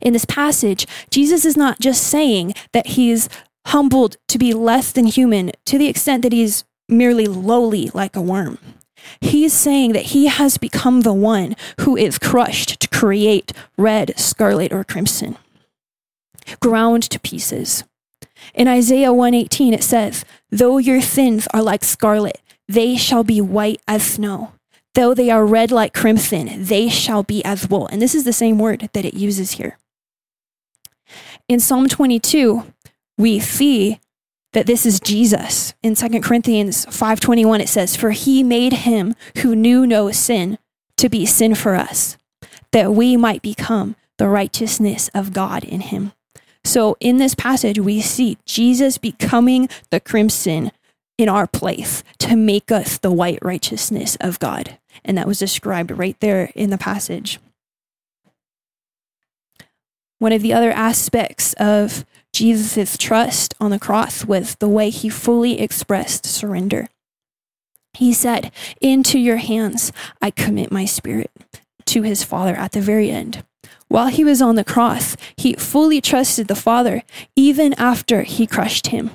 In 0.00 0.12
this 0.12 0.24
passage, 0.24 0.86
Jesus 1.10 1.44
is 1.44 1.56
not 1.56 1.80
just 1.80 2.04
saying 2.04 2.54
that 2.72 2.88
he's 2.88 3.28
humbled 3.66 4.16
to 4.28 4.38
be 4.38 4.52
less 4.52 4.92
than 4.92 5.06
human 5.06 5.52
to 5.66 5.78
the 5.78 5.88
extent 5.88 6.22
that 6.22 6.32
he's 6.32 6.64
merely 6.88 7.26
lowly 7.26 7.90
like 7.94 8.16
a 8.16 8.20
worm. 8.20 8.58
He's 9.20 9.52
saying 9.52 9.92
that 9.92 10.06
he 10.06 10.26
has 10.26 10.58
become 10.58 11.00
the 11.00 11.12
one 11.12 11.56
who 11.80 11.96
is 11.96 12.18
crushed 12.18 12.80
to 12.80 12.88
create 12.88 13.52
red, 13.76 14.18
scarlet, 14.18 14.72
or 14.72 14.84
crimson, 14.84 15.36
ground 16.60 17.04
to 17.10 17.18
pieces. 17.18 17.84
In 18.54 18.68
Isaiah 18.68 19.12
118, 19.12 19.74
it 19.74 19.82
says, 19.82 20.24
Though 20.50 20.78
your 20.78 21.00
sins 21.00 21.48
are 21.52 21.62
like 21.62 21.84
scarlet, 21.84 22.40
they 22.68 22.96
shall 22.96 23.24
be 23.24 23.40
white 23.40 23.80
as 23.88 24.02
snow. 24.02 24.52
Though 24.94 25.14
they 25.14 25.30
are 25.30 25.46
red 25.46 25.70
like 25.70 25.94
crimson, 25.94 26.64
they 26.64 26.88
shall 26.88 27.22
be 27.22 27.44
as 27.44 27.68
wool. 27.68 27.86
And 27.86 28.00
this 28.02 28.14
is 28.14 28.24
the 28.24 28.32
same 28.32 28.58
word 28.58 28.90
that 28.92 29.04
it 29.04 29.14
uses 29.14 29.52
here. 29.52 29.78
In 31.48 31.60
Psalm 31.60 31.88
22, 31.88 32.64
we 33.18 33.38
see 33.40 34.00
that 34.52 34.66
this 34.66 34.84
is 34.84 35.00
Jesus. 35.00 35.74
In 35.82 35.94
2 35.94 36.22
Corinthians 36.22 36.84
5:21 36.86 37.60
it 37.60 37.68
says, 37.68 37.96
"For 37.96 38.10
he 38.10 38.42
made 38.42 38.72
him 38.72 39.14
who 39.38 39.56
knew 39.56 39.86
no 39.86 40.10
sin 40.10 40.58
to 40.98 41.08
be 41.08 41.24
sin 41.24 41.54
for 41.54 41.74
us, 41.74 42.16
that 42.72 42.92
we 42.92 43.16
might 43.16 43.42
become 43.42 43.96
the 44.18 44.28
righteousness 44.28 45.08
of 45.14 45.32
God 45.32 45.64
in 45.64 45.80
him." 45.80 46.12
So 46.64 46.96
in 47.00 47.16
this 47.16 47.34
passage, 47.34 47.78
we 47.78 48.00
see 48.00 48.38
Jesus 48.46 48.98
becoming 48.98 49.68
the 49.90 50.00
crimson 50.00 50.70
in 51.18 51.28
our 51.28 51.46
place 51.46 52.02
to 52.18 52.36
make 52.36 52.70
us 52.70 52.98
the 52.98 53.10
white 53.10 53.38
righteousness 53.42 54.16
of 54.20 54.38
God. 54.38 54.78
And 55.04 55.18
that 55.18 55.26
was 55.26 55.38
described 55.38 55.90
right 55.90 56.16
there 56.20 56.52
in 56.54 56.70
the 56.70 56.78
passage. 56.78 57.40
One 60.18 60.32
of 60.32 60.42
the 60.42 60.52
other 60.52 60.70
aspects 60.70 61.52
of 61.54 62.04
Jesus' 62.32 62.96
trust 62.96 63.54
on 63.60 63.70
the 63.70 63.78
cross 63.78 64.24
was 64.24 64.54
the 64.56 64.68
way 64.68 64.88
he 64.90 65.08
fully 65.08 65.60
expressed 65.60 66.24
surrender. 66.24 66.88
He 67.94 68.14
said, 68.14 68.50
Into 68.80 69.18
your 69.18 69.36
hands 69.36 69.92
I 70.20 70.30
commit 70.30 70.72
my 70.72 70.86
spirit 70.86 71.30
to 71.86 72.02
his 72.02 72.24
Father 72.24 72.54
at 72.54 72.72
the 72.72 72.80
very 72.80 73.10
end. 73.10 73.44
While 73.88 74.08
he 74.08 74.24
was 74.24 74.40
on 74.40 74.54
the 74.54 74.64
cross, 74.64 75.16
he 75.36 75.52
fully 75.54 76.00
trusted 76.00 76.48
the 76.48 76.54
Father 76.54 77.02
even 77.36 77.74
after 77.74 78.22
he 78.22 78.46
crushed 78.46 78.86
him. 78.86 79.10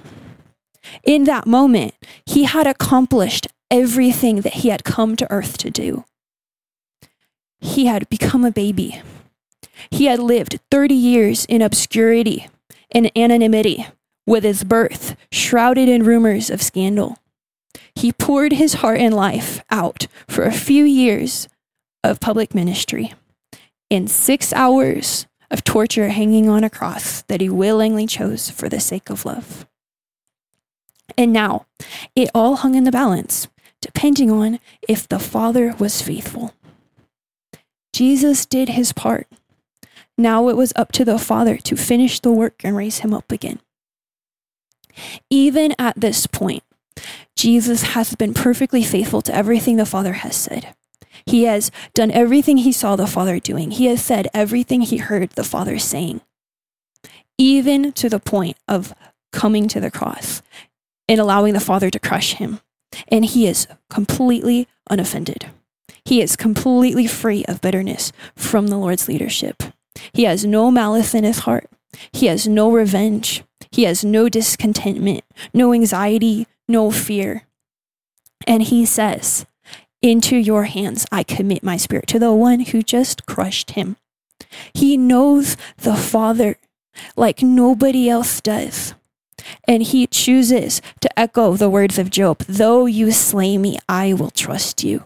In 1.04 1.24
that 1.24 1.48
moment, 1.48 1.96
he 2.26 2.44
had 2.44 2.68
accomplished 2.68 3.48
everything 3.72 4.42
that 4.42 4.56
he 4.56 4.70
had 4.70 4.84
come 4.84 5.16
to 5.16 5.32
earth 5.32 5.58
to 5.58 5.72
do. 5.72 6.06
He 7.60 7.88
had 7.88 8.08
become 8.10 8.46
a 8.46 8.52
baby. 8.52 9.02
He 9.90 10.06
had 10.06 10.20
lived 10.20 10.60
30 10.70 10.94
years 10.94 11.46
in 11.46 11.64
obscurity 11.64 12.48
and 12.91 13.12
anonymity, 13.17 13.88
with 14.25 14.44
his 14.44 14.63
birth 14.63 15.15
shrouded 15.32 15.89
in 15.89 16.03
rumors 16.03 16.50
of 16.50 16.62
scandal. 16.62 17.17
He 17.96 18.12
poured 18.12 18.53
his 18.53 18.75
heart 18.75 19.00
and 19.00 19.13
life 19.13 19.63
out 19.72 20.08
for 20.27 20.44
a 20.44 20.51
few 20.51 20.84
years 20.84 21.48
of 22.03 22.20
public 22.20 22.53
ministry 22.53 23.13
in 23.89 24.08
six 24.08 24.53
hours 24.53 25.25
of 25.50 25.63
torture 25.63 26.10
hanging 26.10 26.50
on 26.50 26.63
a 26.63 26.70
cross 26.70 27.22
that 27.24 27.41
he 27.41 27.50
willingly 27.50 28.06
chose 28.06 28.50
for 28.50 28.70
the 28.70 28.79
sake 28.79 29.10
of 29.10 29.25
love. 29.25 29.65
And 31.17 31.32
now, 31.32 31.65
it 32.15 32.29
all 32.36 32.58
hung 32.58 32.75
in 32.75 32.84
the 32.84 32.91
balance, 32.91 33.48
depending 33.82 34.29
on 34.29 34.60
if 34.88 35.08
the 35.08 35.20
Father 35.20 35.74
was 35.79 36.01
faithful. 36.01 36.53
Jesus 37.94 38.46
did 38.46 38.70
his 38.70 38.94
part. 38.94 39.27
Now 40.18 40.50
it 40.50 40.58
was 40.58 40.74
up 40.76 40.92
to 40.94 41.06
the 41.06 41.20
Father 41.20 41.58
to 41.58 41.76
finish 41.76 42.20
the 42.20 42.32
work 42.32 42.62
and 42.64 42.76
raise 42.76 43.00
him 43.00 43.14
up 43.14 43.32
again. 43.32 43.60
Even 45.30 45.76
at 45.78 46.00
this 46.00 46.26
point, 46.26 46.64
Jesus 47.36 47.84
has 47.84 48.16
been 48.16 48.34
perfectly 48.34 48.84
faithful 48.84 49.22
to 49.22 49.36
everything 49.36 49.78
the 49.78 49.86
Father 49.86 50.14
has 50.14 50.36
said. 50.36 50.76
He 51.26 51.44
has 51.44 51.72
done 51.94 52.10
everything 52.12 52.58
he 52.58 52.72
saw 52.72 52.96
the 52.96 53.06
Father 53.06 53.40
doing. 53.40 53.72
He 53.72 53.86
has 53.86 54.04
said 54.04 54.28
everything 54.34 54.82
he 54.82 54.98
heard 54.98 55.30
the 55.32 55.44
Father 55.44 55.78
saying, 55.78 56.22
even 57.38 57.92
to 57.94 58.10
the 58.10 58.20
point 58.20 58.58
of 58.68 58.94
coming 59.32 59.68
to 59.68 59.80
the 59.80 59.92
cross 59.92 60.42
and 61.08 61.20
allowing 61.20 61.54
the 61.54 61.60
Father 61.60 61.90
to 61.90 62.00
crush 62.00 62.34
him. 62.34 62.60
And 63.10 63.26
he 63.26 63.46
is 63.46 63.68
completely 63.90 64.68
unoffended. 64.90 65.48
He 66.06 66.22
is 66.22 66.36
completely 66.36 67.06
free 67.06 67.46
of 67.46 67.62
bitterness 67.62 68.12
from 68.36 68.68
the 68.68 68.78
Lord's 68.78 69.08
leadership. 69.08 69.62
He 70.13 70.24
has 70.24 70.46
no 70.46 70.72
malice 70.72 71.13
in 71.13 71.24
his 71.24 71.39
heart. 71.39 71.70
He 72.12 72.27
has 72.27 72.48
no 72.48 72.72
revenge. 72.72 73.44
He 73.72 73.84
has 73.84 74.04
no 74.04 74.30
discontentment, 74.30 75.24
no 75.54 75.74
anxiety, 75.74 76.48
no 76.68 76.92
fear. 76.92 77.44
And 78.46 78.63
he 78.63 78.86
says, 78.86 79.46
into 80.01 80.38
your 80.38 80.66
hands 80.66 81.06
I 81.12 81.24
commit 81.24 81.63
my 81.63 81.77
spirit 81.77 82.08
to 82.08 82.20
the 82.20 82.34
one 82.34 82.62
who 82.62 82.82
just 82.82 83.25
crushed 83.25 83.72
him. 83.72 83.98
He 84.74 84.96
knows 84.96 85.58
the 85.77 85.96
Father 85.96 86.58
like 87.16 87.42
nobody 87.42 88.10
else 88.10 88.39
does. 88.42 88.94
And 89.68 89.84
he 89.84 90.08
chooses 90.08 90.82
to 91.01 91.20
echo 91.20 91.54
the 91.54 91.70
words 91.70 91.98
of 91.98 92.10
Job 92.10 92.39
Though 92.39 92.86
you 92.86 93.12
slay 93.12 93.58
me, 93.58 93.77
I 93.88 94.13
will 94.13 94.32
trust 94.32 94.84
you. 94.84 95.06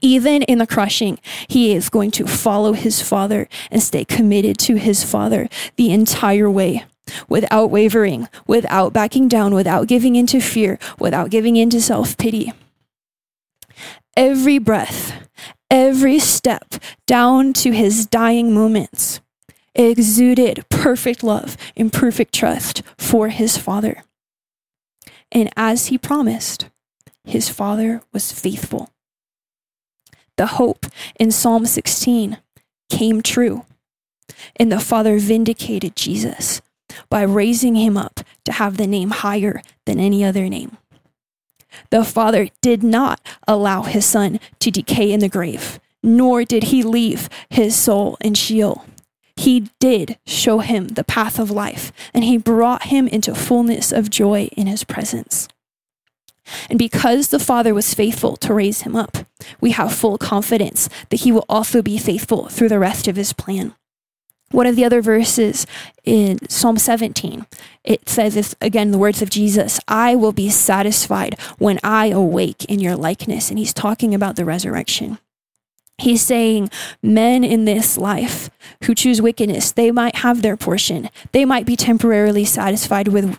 Even 0.00 0.42
in 0.42 0.58
the 0.58 0.66
crushing, 0.66 1.18
he 1.48 1.72
is 1.72 1.88
going 1.88 2.10
to 2.12 2.26
follow 2.26 2.72
his 2.72 3.02
Father 3.02 3.48
and 3.70 3.82
stay 3.82 4.04
committed 4.04 4.58
to 4.58 4.76
his 4.76 5.04
Father 5.04 5.48
the 5.76 5.90
entire 5.90 6.50
way 6.50 6.84
without 7.28 7.70
wavering, 7.70 8.28
without 8.46 8.92
backing 8.92 9.26
down, 9.26 9.54
without 9.54 9.88
giving 9.88 10.14
into 10.14 10.40
fear, 10.40 10.78
without 10.98 11.30
giving 11.30 11.56
into 11.56 11.80
self 11.80 12.16
pity 12.16 12.52
every 14.16 14.58
breath, 14.58 15.28
every 15.70 16.18
step 16.18 16.74
down 17.06 17.52
to 17.54 17.72
his 17.72 18.06
dying 18.06 18.52
moments 18.52 19.20
exuded 19.74 20.64
perfect 20.68 21.22
love 21.22 21.56
and 21.76 21.92
perfect 21.92 22.34
trust 22.34 22.82
for 22.98 23.28
his 23.28 23.56
Father. 23.56 24.02
And 25.32 25.48
as 25.56 25.86
he 25.86 25.96
promised, 25.96 26.68
his 27.24 27.48
Father 27.48 28.02
was 28.12 28.32
faithful. 28.32 28.90
The 30.40 30.56
hope 30.56 30.86
in 31.18 31.32
Psalm 31.32 31.66
16 31.66 32.38
came 32.88 33.20
true, 33.20 33.66
and 34.56 34.72
the 34.72 34.80
Father 34.80 35.18
vindicated 35.18 35.94
Jesus 35.94 36.62
by 37.10 37.24
raising 37.24 37.74
him 37.74 37.98
up 37.98 38.20
to 38.46 38.52
have 38.52 38.78
the 38.78 38.86
name 38.86 39.10
higher 39.10 39.60
than 39.84 40.00
any 40.00 40.24
other 40.24 40.48
name. 40.48 40.78
The 41.90 42.04
Father 42.04 42.48
did 42.62 42.82
not 42.82 43.20
allow 43.46 43.82
his 43.82 44.06
Son 44.06 44.40
to 44.60 44.70
decay 44.70 45.12
in 45.12 45.20
the 45.20 45.28
grave, 45.28 45.78
nor 46.02 46.44
did 46.44 46.64
he 46.72 46.82
leave 46.82 47.28
his 47.50 47.76
soul 47.78 48.16
in 48.22 48.32
Sheol. 48.32 48.86
He 49.36 49.68
did 49.78 50.16
show 50.26 50.60
him 50.60 50.88
the 50.88 51.04
path 51.04 51.38
of 51.38 51.50
life, 51.50 51.92
and 52.14 52.24
he 52.24 52.38
brought 52.38 52.84
him 52.84 53.06
into 53.06 53.34
fullness 53.34 53.92
of 53.92 54.08
joy 54.08 54.48
in 54.56 54.66
his 54.66 54.84
presence. 54.84 55.48
And 56.68 56.78
because 56.78 57.28
the 57.28 57.38
Father 57.38 57.74
was 57.74 57.94
faithful 57.94 58.36
to 58.38 58.54
raise 58.54 58.82
him 58.82 58.96
up, 58.96 59.18
we 59.60 59.70
have 59.72 59.94
full 59.94 60.18
confidence 60.18 60.88
that 61.10 61.20
he 61.20 61.32
will 61.32 61.46
also 61.48 61.82
be 61.82 61.98
faithful 61.98 62.48
through 62.48 62.68
the 62.68 62.78
rest 62.78 63.08
of 63.08 63.16
his 63.16 63.32
plan. 63.32 63.74
One 64.52 64.66
of 64.66 64.74
the 64.74 64.84
other 64.84 65.00
verses 65.00 65.64
in 66.04 66.38
Psalm 66.48 66.76
17, 66.76 67.46
it 67.84 68.08
says, 68.08 68.34
it's, 68.34 68.56
again, 68.60 68.90
the 68.90 68.98
words 68.98 69.22
of 69.22 69.30
Jesus, 69.30 69.78
I 69.86 70.16
will 70.16 70.32
be 70.32 70.50
satisfied 70.50 71.38
when 71.58 71.78
I 71.84 72.06
awake 72.06 72.64
in 72.64 72.80
your 72.80 72.96
likeness. 72.96 73.48
And 73.48 73.60
he's 73.60 73.72
talking 73.72 74.12
about 74.12 74.34
the 74.34 74.44
resurrection. 74.44 75.18
He's 75.98 76.22
saying 76.22 76.70
men 77.02 77.44
in 77.44 77.64
this 77.64 77.96
life 77.96 78.50
who 78.84 78.94
choose 78.94 79.22
wickedness, 79.22 79.70
they 79.70 79.92
might 79.92 80.16
have 80.16 80.42
their 80.42 80.56
portion. 80.56 81.10
They 81.30 81.44
might 81.44 81.66
be 81.66 81.76
temporarily 81.76 82.44
satisfied 82.44 83.08
with 83.08 83.38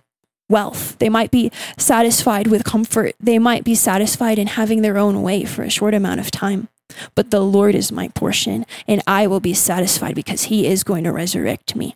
wealth. 0.51 0.97
They 0.99 1.09
might 1.09 1.31
be 1.31 1.51
satisfied 1.77 2.47
with 2.47 2.63
comfort. 2.63 3.15
They 3.19 3.39
might 3.39 3.63
be 3.63 3.73
satisfied 3.73 4.37
in 4.37 4.47
having 4.47 4.81
their 4.81 4.97
own 4.97 5.23
way 5.23 5.45
for 5.45 5.63
a 5.63 5.69
short 5.69 5.93
amount 5.93 6.19
of 6.19 6.29
time. 6.29 6.67
But 7.15 7.31
the 7.31 7.39
Lord 7.39 7.73
is 7.73 7.91
my 7.91 8.09
portion, 8.09 8.65
and 8.87 9.01
I 9.07 9.25
will 9.25 9.39
be 9.39 9.53
satisfied 9.53 10.13
because 10.13 10.43
He 10.43 10.67
is 10.67 10.83
going 10.83 11.05
to 11.05 11.11
resurrect 11.11 11.75
me. 11.75 11.95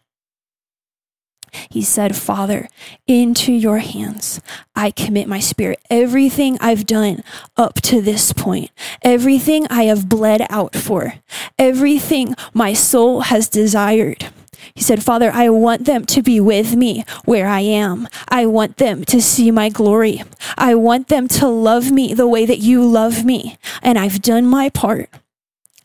He 1.69 1.81
said, 1.81 2.15
Father, 2.15 2.67
into 3.07 3.51
your 3.51 3.79
hands 3.79 4.41
I 4.75 4.91
commit 4.91 5.27
my 5.27 5.39
spirit. 5.39 5.79
Everything 5.89 6.57
I've 6.59 6.85
done 6.85 7.23
up 7.55 7.75
to 7.83 8.01
this 8.01 8.33
point, 8.33 8.71
everything 9.01 9.67
I 9.69 9.83
have 9.83 10.09
bled 10.09 10.45
out 10.49 10.75
for, 10.75 11.15
everything 11.57 12.35
my 12.53 12.73
soul 12.73 13.21
has 13.21 13.47
desired. 13.47 14.27
He 14.73 14.81
said, 14.81 15.03
Father, 15.03 15.31
I 15.31 15.49
want 15.49 15.85
them 15.85 16.05
to 16.05 16.21
be 16.21 16.39
with 16.39 16.75
me 16.75 17.05
where 17.25 17.47
I 17.47 17.61
am. 17.61 18.07
I 18.29 18.45
want 18.45 18.77
them 18.77 19.05
to 19.05 19.21
see 19.21 19.51
my 19.51 19.69
glory. 19.69 20.23
I 20.57 20.75
want 20.75 21.07
them 21.07 21.27
to 21.29 21.47
love 21.47 21.91
me 21.91 22.13
the 22.13 22.27
way 22.27 22.45
that 22.45 22.59
you 22.59 22.83
love 22.85 23.23
me. 23.23 23.57
And 23.81 23.97
I've 23.99 24.21
done 24.21 24.45
my 24.45 24.69
part. 24.69 25.09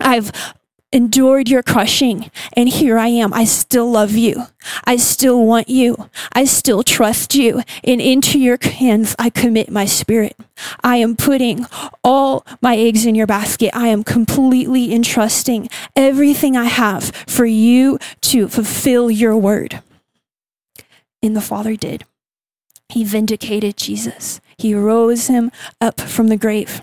I've 0.00 0.32
endured 0.92 1.48
your 1.48 1.62
crushing, 1.62 2.30
and 2.54 2.68
here 2.68 2.98
I 2.98 3.08
am. 3.08 3.32
I 3.32 3.44
still 3.44 3.90
love 3.90 4.12
you. 4.12 4.44
I 4.84 4.96
still 4.96 5.44
want 5.44 5.68
you. 5.68 6.10
I 6.32 6.44
still 6.44 6.82
trust 6.82 7.34
you. 7.34 7.62
And 7.84 8.00
into 8.00 8.38
your 8.38 8.58
hands, 8.60 9.14
I 9.18 9.30
commit 9.30 9.70
my 9.70 9.84
spirit. 9.84 10.36
I 10.82 10.96
am 10.96 11.16
putting 11.16 11.66
all 12.02 12.44
my 12.60 12.76
eggs 12.76 13.06
in 13.06 13.14
your 13.14 13.26
basket. 13.26 13.70
I 13.74 13.88
am 13.88 14.04
completely 14.04 14.92
entrusting 14.92 15.68
everything 15.94 16.56
I 16.56 16.64
have 16.64 17.12
for 17.26 17.46
you 17.46 17.98
to 18.22 18.48
fulfill 18.48 19.10
your 19.10 19.36
word. 19.36 19.82
And 21.22 21.36
the 21.36 21.40
Father 21.40 21.76
did. 21.76 22.04
He 22.88 23.04
vindicated 23.04 23.76
Jesus, 23.76 24.40
He 24.58 24.74
rose 24.74 25.28
him 25.28 25.52
up 25.80 26.00
from 26.00 26.26
the 26.26 26.36
grave. 26.36 26.82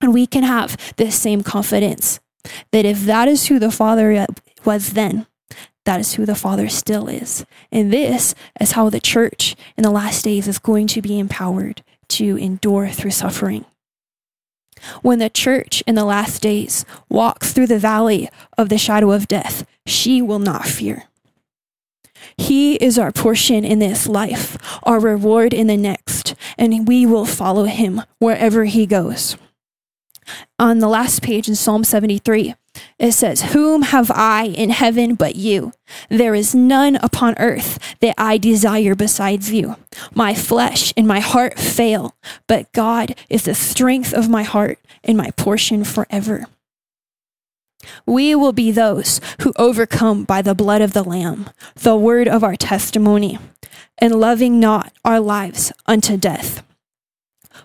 And 0.00 0.14
we 0.14 0.26
can 0.26 0.42
have 0.42 0.76
this 0.96 1.16
same 1.16 1.42
confidence 1.42 2.20
that 2.70 2.84
if 2.84 3.02
that 3.02 3.28
is 3.28 3.46
who 3.46 3.58
the 3.58 3.70
Father 3.70 4.26
was 4.64 4.92
then, 4.92 5.26
that 5.84 6.00
is 6.00 6.14
who 6.14 6.24
the 6.24 6.34
Father 6.34 6.68
still 6.68 7.08
is. 7.08 7.44
And 7.70 7.92
this 7.92 8.34
is 8.60 8.72
how 8.72 8.88
the 8.88 9.00
church 9.00 9.56
in 9.76 9.82
the 9.82 9.90
last 9.90 10.24
days 10.24 10.46
is 10.46 10.58
going 10.58 10.86
to 10.88 11.02
be 11.02 11.18
empowered 11.18 11.82
to 12.10 12.36
endure 12.36 12.88
through 12.88 13.10
suffering. 13.10 13.64
When 15.02 15.18
the 15.18 15.30
church 15.30 15.82
in 15.86 15.94
the 15.94 16.04
last 16.04 16.42
days 16.42 16.84
walks 17.08 17.52
through 17.52 17.68
the 17.68 17.78
valley 17.78 18.28
of 18.58 18.68
the 18.68 18.78
shadow 18.78 19.12
of 19.12 19.28
death, 19.28 19.66
she 19.86 20.20
will 20.20 20.38
not 20.38 20.66
fear. 20.66 21.04
He 22.36 22.76
is 22.76 22.98
our 22.98 23.12
portion 23.12 23.64
in 23.64 23.78
this 23.78 24.08
life, 24.08 24.56
our 24.84 25.00
reward 25.00 25.52
in 25.52 25.66
the 25.66 25.76
next, 25.76 26.34
and 26.56 26.86
we 26.86 27.04
will 27.04 27.26
follow 27.26 27.64
him 27.64 28.02
wherever 28.18 28.64
he 28.64 28.86
goes 28.86 29.36
on 30.58 30.78
the 30.78 30.88
last 30.88 31.22
page 31.22 31.48
in 31.48 31.54
Psalm 31.54 31.84
73, 31.84 32.54
it 32.98 33.12
says, 33.12 33.42
Whom 33.52 33.82
have 33.82 34.10
I 34.10 34.44
in 34.44 34.70
heaven 34.70 35.14
but 35.14 35.36
you? 35.36 35.72
There 36.08 36.34
is 36.34 36.54
none 36.54 36.96
upon 36.96 37.34
earth 37.38 37.78
that 38.00 38.14
I 38.16 38.38
desire 38.38 38.94
besides 38.94 39.52
you. 39.52 39.76
My 40.14 40.34
flesh 40.34 40.92
and 40.96 41.06
my 41.06 41.20
heart 41.20 41.58
fail, 41.58 42.16
but 42.46 42.72
God 42.72 43.14
is 43.28 43.44
the 43.44 43.54
strength 43.54 44.14
of 44.14 44.28
my 44.28 44.42
heart 44.42 44.78
and 45.04 45.16
my 45.16 45.30
portion 45.32 45.84
forever. 45.84 46.46
We 48.06 48.34
will 48.34 48.52
be 48.52 48.70
those 48.70 49.20
who 49.40 49.52
overcome 49.56 50.24
by 50.24 50.40
the 50.42 50.54
blood 50.54 50.80
of 50.80 50.92
the 50.92 51.02
Lamb, 51.02 51.50
the 51.74 51.96
word 51.96 52.28
of 52.28 52.44
our 52.44 52.56
testimony, 52.56 53.38
and 53.98 54.14
loving 54.14 54.60
not 54.60 54.92
our 55.04 55.20
lives 55.20 55.72
unto 55.86 56.16
death. 56.16 56.62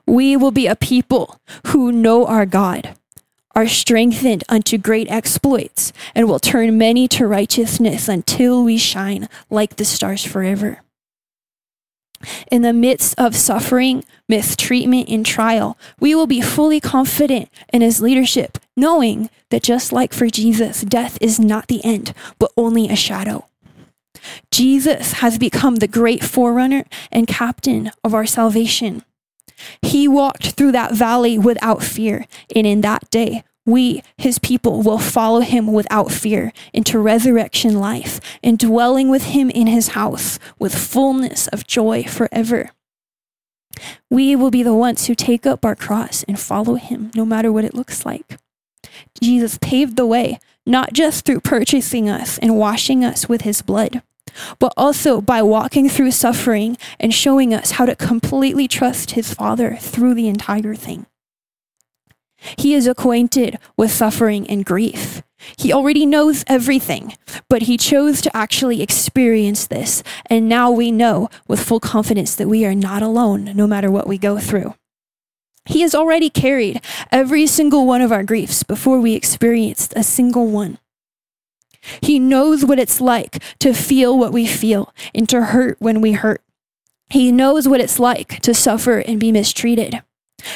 We 0.08 0.38
will 0.38 0.52
be 0.52 0.67
a 0.67 0.76
people 0.76 1.39
who 1.67 1.91
know 1.91 2.26
our 2.26 2.46
God, 2.46 2.96
are 3.54 3.67
strengthened 3.67 4.43
unto 4.48 4.78
great 4.78 5.12
exploits, 5.12 5.91
and 6.15 6.28
will 6.28 6.39
turn 6.39 6.78
many 6.78 7.10
to 7.10 7.28
righteousness 7.28 8.08
until 8.08 8.63
we 8.63 8.78
shine 8.78 9.28
like 9.50 9.76
the 9.76 9.86
stars 9.86 10.24
forever. 10.24 10.82
In 12.50 12.62
the 12.62 12.74
midst 12.74 13.13
of 13.17 13.36
suffering, 13.36 14.04
mistreatment, 14.30 15.10
and 15.10 15.26
trial, 15.26 15.78
we 16.00 16.15
will 16.15 16.26
be 16.26 16.41
fully 16.41 16.80
confident 16.80 17.50
in 17.74 17.82
his 17.82 18.02
leadership, 18.02 18.58
knowing 18.76 19.30
that 19.50 19.62
just 19.62 19.91
like 19.91 20.13
for 20.13 20.28
Jesus, 20.28 20.82
death 20.82 21.17
is 21.22 21.39
not 21.39 21.67
the 21.67 21.84
end, 21.84 22.13
but 22.39 22.52
only 22.58 22.89
a 22.89 22.96
shadow. 22.96 23.46
Jesus 24.52 25.13
has 25.13 25.38
become 25.38 25.76
the 25.76 25.88
great 25.88 26.24
forerunner 26.24 26.86
and 27.12 27.28
captain 27.28 27.91
of 28.04 28.13
our 28.13 28.26
salvation. 28.26 29.04
He 29.82 30.08
walked 30.08 30.52
through 30.52 30.72
that 30.74 30.93
valley 30.93 31.38
without 31.38 31.84
fear. 31.84 32.26
And 32.56 32.67
in 32.67 32.82
that 32.82 33.10
day, 33.10 33.43
we, 33.65 34.02
his 34.17 34.39
people, 34.39 34.82
will 34.82 34.98
follow 34.98 35.41
him 35.41 35.74
without 35.74 36.12
fear 36.12 36.54
into 36.74 37.00
resurrection 37.00 37.80
life 37.80 38.20
and 38.41 38.58
dwelling 38.58 39.10
with 39.10 39.24
him 39.24 39.50
in 39.50 39.67
his 39.67 39.89
house 39.89 40.39
with 40.58 40.74
fullness 40.74 41.48
of 41.50 41.67
joy 41.67 42.04
forever. 42.04 42.72
We 44.10 44.36
will 44.36 44.52
be 44.52 44.63
the 44.63 44.74
ones 44.74 45.06
who 45.06 45.15
take 45.15 45.46
up 45.46 45.65
our 45.65 45.76
cross 45.76 46.24
and 46.24 46.39
follow 46.39 46.76
him, 46.76 47.12
no 47.13 47.26
matter 47.26 47.52
what 47.52 47.65
it 47.65 47.76
looks 47.76 48.06
like. 48.06 48.39
Jesus 49.22 49.60
paved 49.62 49.98
the 49.98 50.06
way, 50.06 50.39
not 50.65 50.93
just 50.93 51.26
through 51.26 51.41
purchasing 51.41 52.10
us 52.10 52.38
and 52.39 52.58
washing 52.58 53.04
us 53.04 53.28
with 53.30 53.41
his 53.41 53.62
blood, 53.62 54.02
but 54.59 54.73
also 54.77 55.21
by 55.21 55.41
walking 55.41 55.89
through 55.89 56.11
suffering 56.11 56.77
and 56.99 57.13
showing 57.13 57.53
us 57.53 57.71
how 57.71 57.85
to 57.85 57.95
completely 57.95 58.67
trust 58.67 59.11
his 59.11 59.33
Father 59.33 59.75
through 59.77 60.13
the 60.13 60.27
entire 60.27 60.75
thing. 60.75 61.05
He 62.57 62.73
is 62.73 62.87
acquainted 62.87 63.57
with 63.75 63.91
suffering 63.91 64.47
and 64.47 64.65
grief. 64.65 65.23
He 65.57 65.71
already 65.73 66.05
knows 66.05 66.43
everything, 66.47 67.15
but 67.49 67.63
he 67.63 67.77
chose 67.77 68.21
to 68.21 68.35
actually 68.35 68.81
experience 68.81 69.67
this. 69.67 70.03
And 70.27 70.49
now 70.49 70.71
we 70.71 70.91
know 70.91 71.29
with 71.47 71.63
full 71.63 71.79
confidence 71.79 72.35
that 72.35 72.47
we 72.47 72.65
are 72.65 72.75
not 72.75 73.01
alone 73.01 73.51
no 73.55 73.67
matter 73.67 73.91
what 73.91 74.07
we 74.07 74.17
go 74.17 74.37
through. 74.39 74.75
He 75.65 75.81
has 75.81 75.93
already 75.93 76.29
carried 76.29 76.81
every 77.11 77.45
single 77.45 77.85
one 77.85 78.01
of 78.01 78.11
our 78.11 78.23
griefs 78.23 78.63
before 78.63 78.99
we 78.99 79.13
experienced 79.13 79.93
a 79.95 80.03
single 80.03 80.47
one. 80.47 80.79
He 82.02 82.19
knows 82.19 82.65
what 82.65 82.80
it's 82.80 83.02
like 83.02 83.41
to 83.60 83.73
feel 83.73 84.17
what 84.17 84.34
we 84.34 84.47
feel 84.47 84.93
and 85.13 85.28
to 85.30 85.45
hurt 85.45 85.78
when 85.80 86.02
we 86.02 86.13
hurt. 86.13 86.41
He 87.10 87.32
knows 87.32 87.67
what 87.67 87.80
it's 87.80 88.00
like 88.00 88.39
to 88.41 88.54
suffer 88.54 89.00
and 89.00 89.19
be 89.19 89.32
mistreated. 89.32 90.02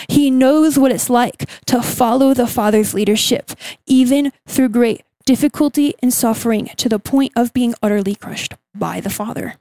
He 0.07 0.29
knows 0.29 0.77
what 0.77 0.91
it's 0.91 1.09
like 1.09 1.49
to 1.65 1.81
follow 1.81 2.33
the 2.33 2.47
Father's 2.47 2.93
leadership, 2.93 3.51
even 3.85 4.31
through 4.47 4.69
great 4.69 5.03
difficulty 5.25 5.93
and 6.01 6.13
suffering, 6.13 6.69
to 6.77 6.89
the 6.89 6.99
point 6.99 7.31
of 7.35 7.53
being 7.53 7.73
utterly 7.81 8.15
crushed 8.15 8.55
by 8.75 8.99
the 8.99 9.09
Father. 9.09 9.55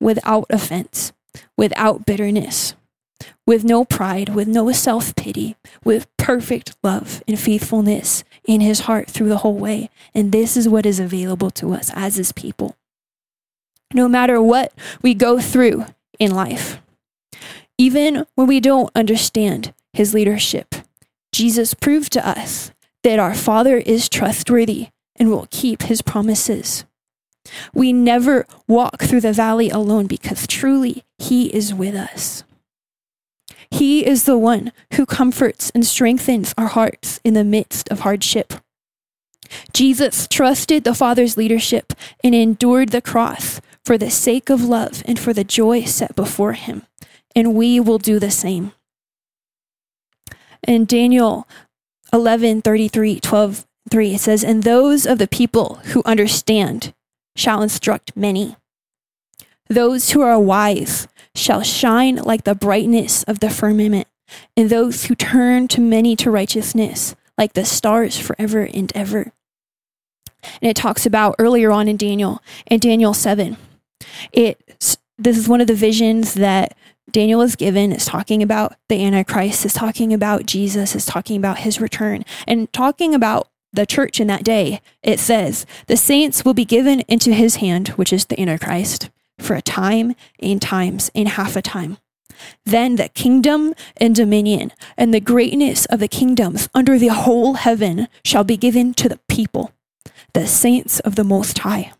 Without 0.00 0.46
offense, 0.50 1.12
without 1.56 2.06
bitterness, 2.06 2.74
with 3.46 3.64
no 3.64 3.84
pride, 3.84 4.30
with 4.30 4.48
no 4.48 4.70
self 4.72 5.14
pity, 5.14 5.56
with 5.84 6.06
perfect 6.16 6.76
love 6.82 7.22
and 7.26 7.38
faithfulness 7.38 8.24
in 8.44 8.60
his 8.60 8.80
heart 8.80 9.08
through 9.10 9.28
the 9.28 9.38
whole 9.38 9.58
way. 9.58 9.90
And 10.14 10.32
this 10.32 10.56
is 10.56 10.68
what 10.68 10.86
is 10.86 11.00
available 11.00 11.50
to 11.52 11.72
us 11.72 11.90
as 11.94 12.16
his 12.16 12.32
people. 12.32 12.76
No 13.92 14.08
matter 14.08 14.40
what 14.40 14.72
we 15.02 15.14
go 15.14 15.40
through 15.40 15.86
in 16.18 16.34
life, 16.34 16.80
even 17.78 18.26
when 18.34 18.46
we 18.46 18.60
don't 18.60 18.90
understand 18.94 19.74
his 19.92 20.14
leadership, 20.14 20.74
Jesus 21.32 21.74
proved 21.74 22.12
to 22.12 22.26
us 22.26 22.72
that 23.02 23.18
our 23.18 23.34
Father 23.34 23.76
is 23.78 24.08
trustworthy 24.08 24.88
and 25.16 25.30
will 25.30 25.46
keep 25.50 25.82
his 25.82 26.02
promises. 26.02 26.84
We 27.74 27.92
never 27.92 28.46
walk 28.66 29.02
through 29.02 29.20
the 29.20 29.32
valley 29.32 29.70
alone 29.70 30.06
because 30.06 30.46
truly 30.46 31.04
he 31.18 31.54
is 31.54 31.74
with 31.74 31.94
us. 31.94 32.44
He 33.70 34.06
is 34.06 34.24
the 34.24 34.38
one 34.38 34.72
who 34.94 35.06
comforts 35.06 35.70
and 35.74 35.86
strengthens 35.86 36.54
our 36.56 36.68
hearts 36.68 37.20
in 37.24 37.34
the 37.34 37.44
midst 37.44 37.88
of 37.90 38.00
hardship. 38.00 38.54
Jesus 39.72 40.26
trusted 40.26 40.84
the 40.84 40.94
Father's 40.94 41.36
leadership 41.36 41.92
and 42.22 42.34
endured 42.34 42.90
the 42.90 43.02
cross 43.02 43.60
for 43.84 43.98
the 43.98 44.10
sake 44.10 44.50
of 44.50 44.62
love 44.64 45.02
and 45.06 45.18
for 45.18 45.32
the 45.32 45.44
joy 45.44 45.84
set 45.84 46.16
before 46.16 46.54
him. 46.54 46.86
And 47.36 47.54
we 47.54 47.80
will 47.80 47.98
do 47.98 48.18
the 48.18 48.30
same. 48.30 48.72
In 50.66 50.86
Daniel 50.86 51.46
11 52.12 52.62
33, 52.62 53.20
12 53.20 53.66
3, 53.90 54.14
it 54.14 54.20
says, 54.20 54.42
And 54.42 54.62
those 54.62 55.06
of 55.06 55.18
the 55.18 55.28
people 55.28 55.80
who 55.86 56.02
understand 56.06 56.94
shall 57.36 57.62
instruct 57.62 58.16
many. 58.16 58.56
Those 59.68 60.10
who 60.10 60.22
are 60.22 60.38
wise 60.38 61.08
shall 61.34 61.62
shine 61.62 62.16
like 62.16 62.44
the 62.44 62.54
brightness 62.54 63.22
of 63.24 63.40
the 63.40 63.50
firmament, 63.50 64.08
and 64.56 64.70
those 64.70 65.06
who 65.06 65.14
turn 65.14 65.68
to 65.68 65.80
many 65.80 66.16
to 66.16 66.30
righteousness 66.30 67.14
like 67.36 67.54
the 67.54 67.64
stars 67.64 68.18
forever 68.18 68.68
and 68.72 68.92
ever. 68.94 69.32
And 70.60 70.70
it 70.70 70.76
talks 70.76 71.06
about 71.06 71.36
earlier 71.38 71.70
on 71.70 71.88
in 71.88 71.96
Daniel, 71.96 72.42
in 72.66 72.80
Daniel 72.80 73.14
7. 73.14 73.56
It 74.32 74.60
this 75.16 75.38
is 75.38 75.48
one 75.48 75.60
of 75.60 75.66
the 75.66 75.74
visions 75.74 76.34
that 76.34 76.76
Daniel 77.10 77.40
is 77.40 77.56
given. 77.56 77.92
It's 77.92 78.06
talking 78.06 78.42
about 78.42 78.74
the 78.88 79.04
Antichrist, 79.04 79.64
it's 79.64 79.74
talking 79.74 80.12
about 80.12 80.46
Jesus, 80.46 80.94
it's 80.94 81.06
talking 81.06 81.36
about 81.36 81.58
his 81.58 81.80
return, 81.80 82.24
and 82.46 82.72
talking 82.72 83.14
about 83.14 83.48
the 83.72 83.86
church 83.86 84.20
in 84.20 84.26
that 84.28 84.44
day. 84.44 84.80
It 85.02 85.20
says, 85.20 85.66
The 85.86 85.96
saints 85.96 86.44
will 86.44 86.54
be 86.54 86.64
given 86.64 87.00
into 87.02 87.32
his 87.32 87.56
hand, 87.56 87.88
which 87.90 88.12
is 88.12 88.24
the 88.24 88.40
Antichrist, 88.40 89.10
for 89.38 89.54
a 89.54 89.62
time 89.62 90.14
and 90.40 90.60
times 90.60 91.10
and 91.14 91.28
half 91.28 91.56
a 91.56 91.62
time. 91.62 91.98
Then 92.64 92.96
the 92.96 93.08
kingdom 93.08 93.74
and 93.96 94.14
dominion 94.14 94.72
and 94.96 95.12
the 95.12 95.20
greatness 95.20 95.86
of 95.86 96.00
the 96.00 96.08
kingdoms 96.08 96.68
under 96.74 96.98
the 96.98 97.08
whole 97.08 97.54
heaven 97.54 98.08
shall 98.24 98.44
be 98.44 98.56
given 98.56 98.94
to 98.94 99.08
the 99.08 99.20
people, 99.28 99.72
the 100.32 100.46
saints 100.46 101.00
of 101.00 101.14
the 101.14 101.24
Most 101.24 101.58
High. 101.58 101.92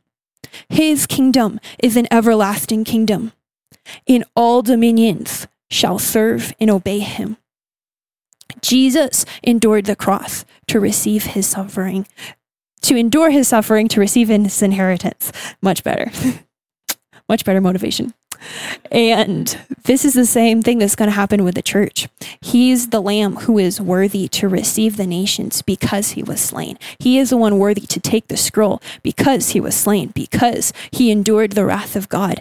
His 0.69 1.07
kingdom 1.07 1.61
is 1.79 1.97
an 1.97 2.07
everlasting 2.11 2.85
kingdom. 2.85 3.33
In 4.07 4.25
all 4.35 4.63
dominions 4.63 5.47
shall 5.71 5.99
serve 5.99 6.55
and 6.61 6.71
obey 6.71 7.01
him. 7.01 7.37
Jesus 8.61 9.25
endured 9.43 9.87
the 9.87 9.97
cross 9.97 10.45
to 10.69 10.81
receive 10.81 11.25
his 11.25 11.47
suffering, 11.47 12.07
to 12.83 12.97
endure 12.97 13.31
his 13.31 13.49
suffering 13.49 13.89
to 13.89 14.01
receive 14.01 14.29
his 14.29 14.63
inheritance. 14.63 15.33
Much 15.61 15.83
better. 15.83 16.11
Much 17.35 17.45
better 17.45 17.61
motivation. 17.61 18.15
And 18.93 19.59
this 19.87 20.05
is 20.05 20.15
the 20.15 20.25
same 20.25 20.63
thing 20.63 20.79
that's 20.79 20.95
going 20.95 21.09
to 21.09 21.17
happen 21.17 21.43
with 21.43 21.57
the 21.57 21.63
church. 21.63 22.07
He's 22.41 22.91
the 22.91 23.03
lamb 23.03 23.35
who 23.35 23.59
is 23.59 23.81
worthy 23.81 24.29
to 24.29 24.49
receive 24.49 24.97
the 24.97 25.05
nations 25.05 25.61
because 25.61 26.11
he 26.11 26.23
was 26.23 26.41
slain. 26.41 26.79
He 27.01 27.19
is 27.19 27.31
the 27.31 27.37
one 27.37 27.59
worthy 27.59 27.89
to 27.89 27.99
take 27.99 28.29
the 28.29 28.37
scroll 28.37 28.81
because 29.03 29.49
he 29.49 29.59
was 29.59 29.75
slain, 29.75 30.13
because 30.15 30.73
he 30.93 31.11
endured 31.11 31.55
the 31.55 31.65
wrath 31.65 31.97
of 31.97 32.09
God. 32.09 32.41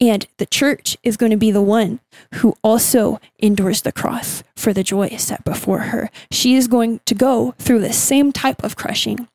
And 0.00 0.28
the 0.36 0.46
church 0.46 0.96
is 1.02 1.16
going 1.16 1.30
to 1.30 1.36
be 1.36 1.50
the 1.50 1.60
one 1.60 1.98
who 2.34 2.54
also 2.62 3.20
endures 3.40 3.82
the 3.82 3.90
cross 3.90 4.44
for 4.54 4.72
the 4.72 4.84
joy 4.84 5.08
set 5.16 5.44
before 5.44 5.80
her. 5.90 6.08
She 6.30 6.54
is 6.54 6.68
going 6.68 7.00
to 7.06 7.16
go 7.16 7.56
through 7.58 7.80
the 7.80 7.92
same 7.92 8.30
type 8.30 8.62
of 8.62 8.76
crushing 8.76 9.26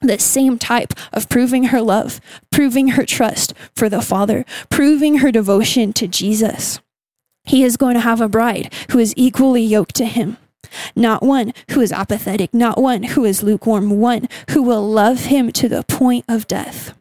the 0.00 0.18
same 0.18 0.58
type 0.58 0.92
of 1.12 1.28
proving 1.28 1.64
her 1.64 1.80
love, 1.80 2.20
proving 2.50 2.88
her 2.88 3.04
trust 3.04 3.54
for 3.74 3.88
the 3.88 4.02
Father, 4.02 4.44
proving 4.68 5.18
her 5.18 5.32
devotion 5.32 5.92
to 5.94 6.06
Jesus. 6.06 6.80
He 7.44 7.62
is 7.62 7.76
going 7.76 7.94
to 7.94 8.00
have 8.00 8.20
a 8.20 8.28
bride 8.28 8.72
who 8.90 8.98
is 8.98 9.14
equally 9.16 9.62
yoked 9.62 9.94
to 9.96 10.04
him. 10.04 10.36
Not 10.94 11.22
one 11.22 11.52
who 11.70 11.80
is 11.80 11.92
apathetic, 11.92 12.52
not 12.52 12.80
one 12.80 13.04
who 13.04 13.24
is 13.24 13.42
lukewarm, 13.42 14.00
one 14.00 14.28
who 14.50 14.62
will 14.62 14.86
love 14.86 15.26
him 15.26 15.52
to 15.52 15.68
the 15.68 15.84
point 15.84 16.24
of 16.28 16.48
death. 16.48 16.92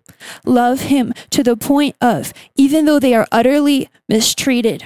Love 0.46 0.82
him 0.82 1.14
to 1.32 1.44
the 1.44 1.58
point 1.58 1.96
of, 2.00 2.34
even 2.56 2.86
though 2.86 3.00
they 3.00 3.14
are 3.14 3.28
utterly 3.32 3.90
mistreated, 4.08 4.86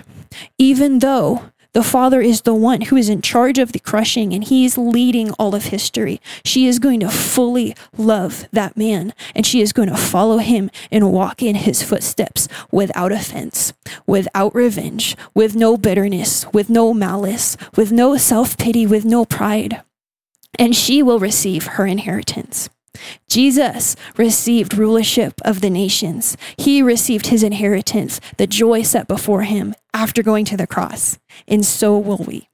even 0.57 0.99
though 0.99 1.51
the 1.73 1.83
Father 1.83 2.19
is 2.19 2.41
the 2.41 2.55
one 2.55 2.81
who 2.81 2.95
is 2.95 3.09
in 3.09 3.21
charge 3.21 3.59
of 3.59 3.73
the 3.73 3.79
crushing 3.79 4.33
and 4.33 4.43
he's 4.43 4.77
leading 4.77 5.31
all 5.33 5.53
of 5.53 5.65
history. 5.65 6.19
She 6.43 6.65
is 6.65 6.79
going 6.79 6.99
to 7.01 7.09
fully 7.09 7.75
love 7.95 8.47
that 8.51 8.75
man 8.75 9.13
and 9.35 9.45
she 9.45 9.61
is 9.61 9.71
going 9.71 9.89
to 9.89 9.97
follow 9.97 10.37
him 10.37 10.71
and 10.91 11.11
walk 11.11 11.43
in 11.43 11.55
his 11.55 11.83
footsteps 11.83 12.47
without 12.71 13.11
offense, 13.11 13.73
without 14.07 14.55
revenge, 14.55 15.15
with 15.35 15.55
no 15.55 15.77
bitterness, 15.77 16.45
with 16.51 16.69
no 16.71 16.91
malice, 16.93 17.55
with 17.75 17.91
no 17.91 18.17
self 18.17 18.57
pity, 18.57 18.87
with 18.87 19.05
no 19.05 19.23
pride. 19.23 19.83
And 20.57 20.75
she 20.75 21.03
will 21.03 21.19
receive 21.19 21.65
her 21.67 21.85
inheritance. 21.85 22.69
Jesus 23.27 23.95
received 24.17 24.77
rulership 24.77 25.39
of 25.45 25.61
the 25.61 25.69
nations. 25.69 26.35
He 26.57 26.81
received 26.81 27.27
his 27.27 27.43
inheritance, 27.43 28.19
the 28.37 28.47
joy 28.47 28.81
set 28.81 29.07
before 29.07 29.43
him 29.43 29.75
after 29.93 30.23
going 30.23 30.45
to 30.45 30.57
the 30.57 30.67
cross. 30.67 31.19
And 31.47 31.65
so 31.65 31.97
will 31.97 32.23
we. 32.27 32.49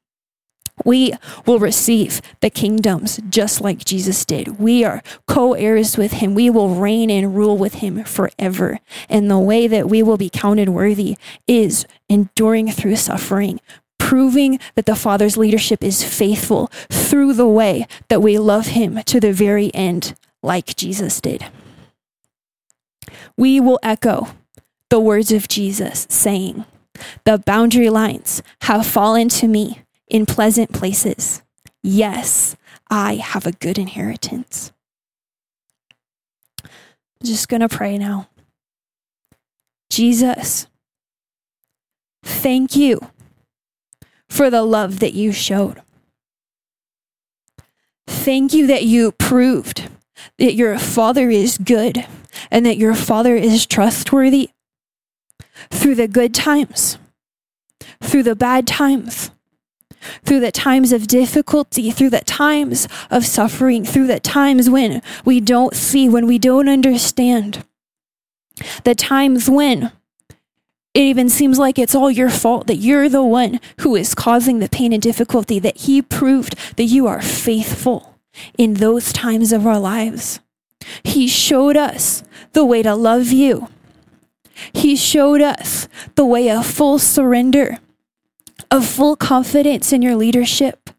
We 0.83 1.13
will 1.45 1.59
receive 1.59 2.21
the 2.41 2.49
kingdoms 2.49 3.19
just 3.29 3.61
like 3.61 3.85
Jesus 3.85 4.25
did. 4.25 4.59
We 4.59 4.83
are 4.83 5.01
co 5.25 5.53
heirs 5.53 5.95
with 5.95 6.13
him. 6.13 6.35
We 6.35 6.49
will 6.49 6.75
reign 6.75 7.09
and 7.09 7.35
rule 7.35 7.57
with 7.57 7.75
him 7.75 8.03
forever. 8.03 8.79
And 9.07 9.31
the 9.31 9.39
way 9.39 9.67
that 9.67 9.87
we 9.87 10.03
will 10.03 10.17
be 10.17 10.29
counted 10.29 10.69
worthy 10.69 11.17
is 11.47 11.85
enduring 12.09 12.71
through 12.71 12.97
suffering, 12.97 13.61
proving 13.97 14.59
that 14.75 14.85
the 14.85 14.95
Father's 14.95 15.37
leadership 15.37 15.81
is 15.81 16.03
faithful 16.03 16.67
through 16.91 17.33
the 17.33 17.47
way 17.47 17.87
that 18.09 18.21
we 18.21 18.37
love 18.37 18.67
him 18.67 19.01
to 19.03 19.21
the 19.21 19.31
very 19.31 19.73
end 19.73 20.13
like 20.45 20.75
Jesus 20.75 21.19
did. 21.19 21.45
We 23.35 23.59
will 23.59 23.79
echo 23.83 24.27
the 24.89 24.99
words 24.99 25.31
of 25.31 25.47
Jesus 25.47 26.07
saying, 26.09 26.65
The 27.25 27.37
boundary 27.39 27.89
lines 27.89 28.41
have 28.61 28.85
fallen 28.85 29.29
to 29.29 29.47
me 29.47 29.81
in 30.07 30.25
pleasant 30.25 30.71
places. 30.71 31.41
Yes, 31.81 32.55
I 32.89 33.15
have 33.15 33.45
a 33.45 33.51
good 33.51 33.77
inheritance. 33.77 34.71
I'm 36.63 36.69
just 37.25 37.49
going 37.49 37.61
to 37.61 37.69
pray 37.69 37.97
now. 37.97 38.29
Jesus, 39.89 40.67
thank 42.23 42.75
you 42.75 43.11
for 44.29 44.49
the 44.49 44.63
love 44.63 44.99
that 44.99 45.13
you 45.13 45.31
showed. 45.31 45.81
Thank 48.07 48.53
you 48.53 48.67
that 48.67 48.83
you 48.83 49.11
proved 49.11 49.84
that 50.37 50.53
your 50.53 50.77
Father 50.77 51.29
is 51.29 51.57
good 51.57 52.05
and 52.51 52.65
that 52.65 52.77
your 52.77 52.95
Father 52.95 53.35
is 53.35 53.65
trustworthy 53.65 54.49
through 55.69 55.95
the 55.95 56.07
good 56.07 56.33
times, 56.33 56.97
through 58.01 58.23
the 58.23 58.35
bad 58.35 58.67
times, 58.67 59.31
through 60.23 60.39
the 60.39 60.51
times 60.51 60.91
of 60.91 61.07
difficulty, 61.07 61.91
through 61.91 62.09
the 62.09 62.21
times 62.21 62.87
of 63.09 63.25
suffering, 63.25 63.83
through 63.83 64.07
the 64.07 64.19
times 64.19 64.69
when 64.69 65.01
we 65.23 65.39
don't 65.39 65.75
see, 65.75 66.07
when 66.09 66.27
we 66.27 66.37
don't 66.37 66.69
understand, 66.69 67.63
the 68.83 68.95
times 68.95 69.49
when 69.49 69.91
it 70.93 71.01
even 71.01 71.27
seems 71.27 71.59
like 71.59 71.77
it's 71.77 71.95
all 71.95 72.09
your 72.09 72.29
fault, 72.29 72.67
that 72.67 72.77
you're 72.77 73.09
the 73.09 73.23
one 73.23 73.59
who 73.79 73.95
is 73.95 74.15
causing 74.15 74.59
the 74.59 74.69
pain 74.69 74.93
and 74.93 75.01
difficulty, 75.01 75.59
that 75.59 75.77
He 75.77 76.01
proved 76.01 76.55
that 76.77 76.85
you 76.85 77.05
are 77.07 77.21
faithful 77.21 78.14
in 78.57 78.75
those 78.75 79.13
times 79.13 79.51
of 79.51 79.65
our 79.65 79.79
lives. 79.79 80.39
He 81.03 81.27
showed 81.27 81.77
us 81.77 82.23
the 82.53 82.65
way 82.65 82.83
to 82.83 82.95
love 82.95 83.31
you. 83.31 83.69
He 84.73 84.95
showed 84.95 85.41
us 85.41 85.87
the 86.15 86.25
way 86.25 86.49
of 86.49 86.65
full 86.65 86.99
surrender, 86.99 87.79
of 88.71 88.85
full 88.85 89.15
confidence 89.15 89.91
in 89.91 90.01
your 90.01 90.15
leadership, 90.15 90.89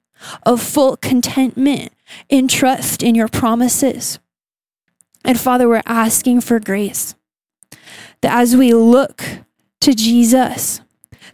of 0.44 0.62
full 0.62 0.96
contentment 0.96 1.92
in 2.28 2.48
trust 2.48 3.02
in 3.02 3.14
your 3.14 3.28
promises. 3.28 4.18
And 5.24 5.40
Father, 5.40 5.68
we're 5.68 5.82
asking 5.86 6.42
for 6.42 6.60
grace 6.60 7.14
that 8.20 8.32
as 8.32 8.56
we 8.56 8.72
look 8.74 9.22
to 9.80 9.94
Jesus, 9.94 10.80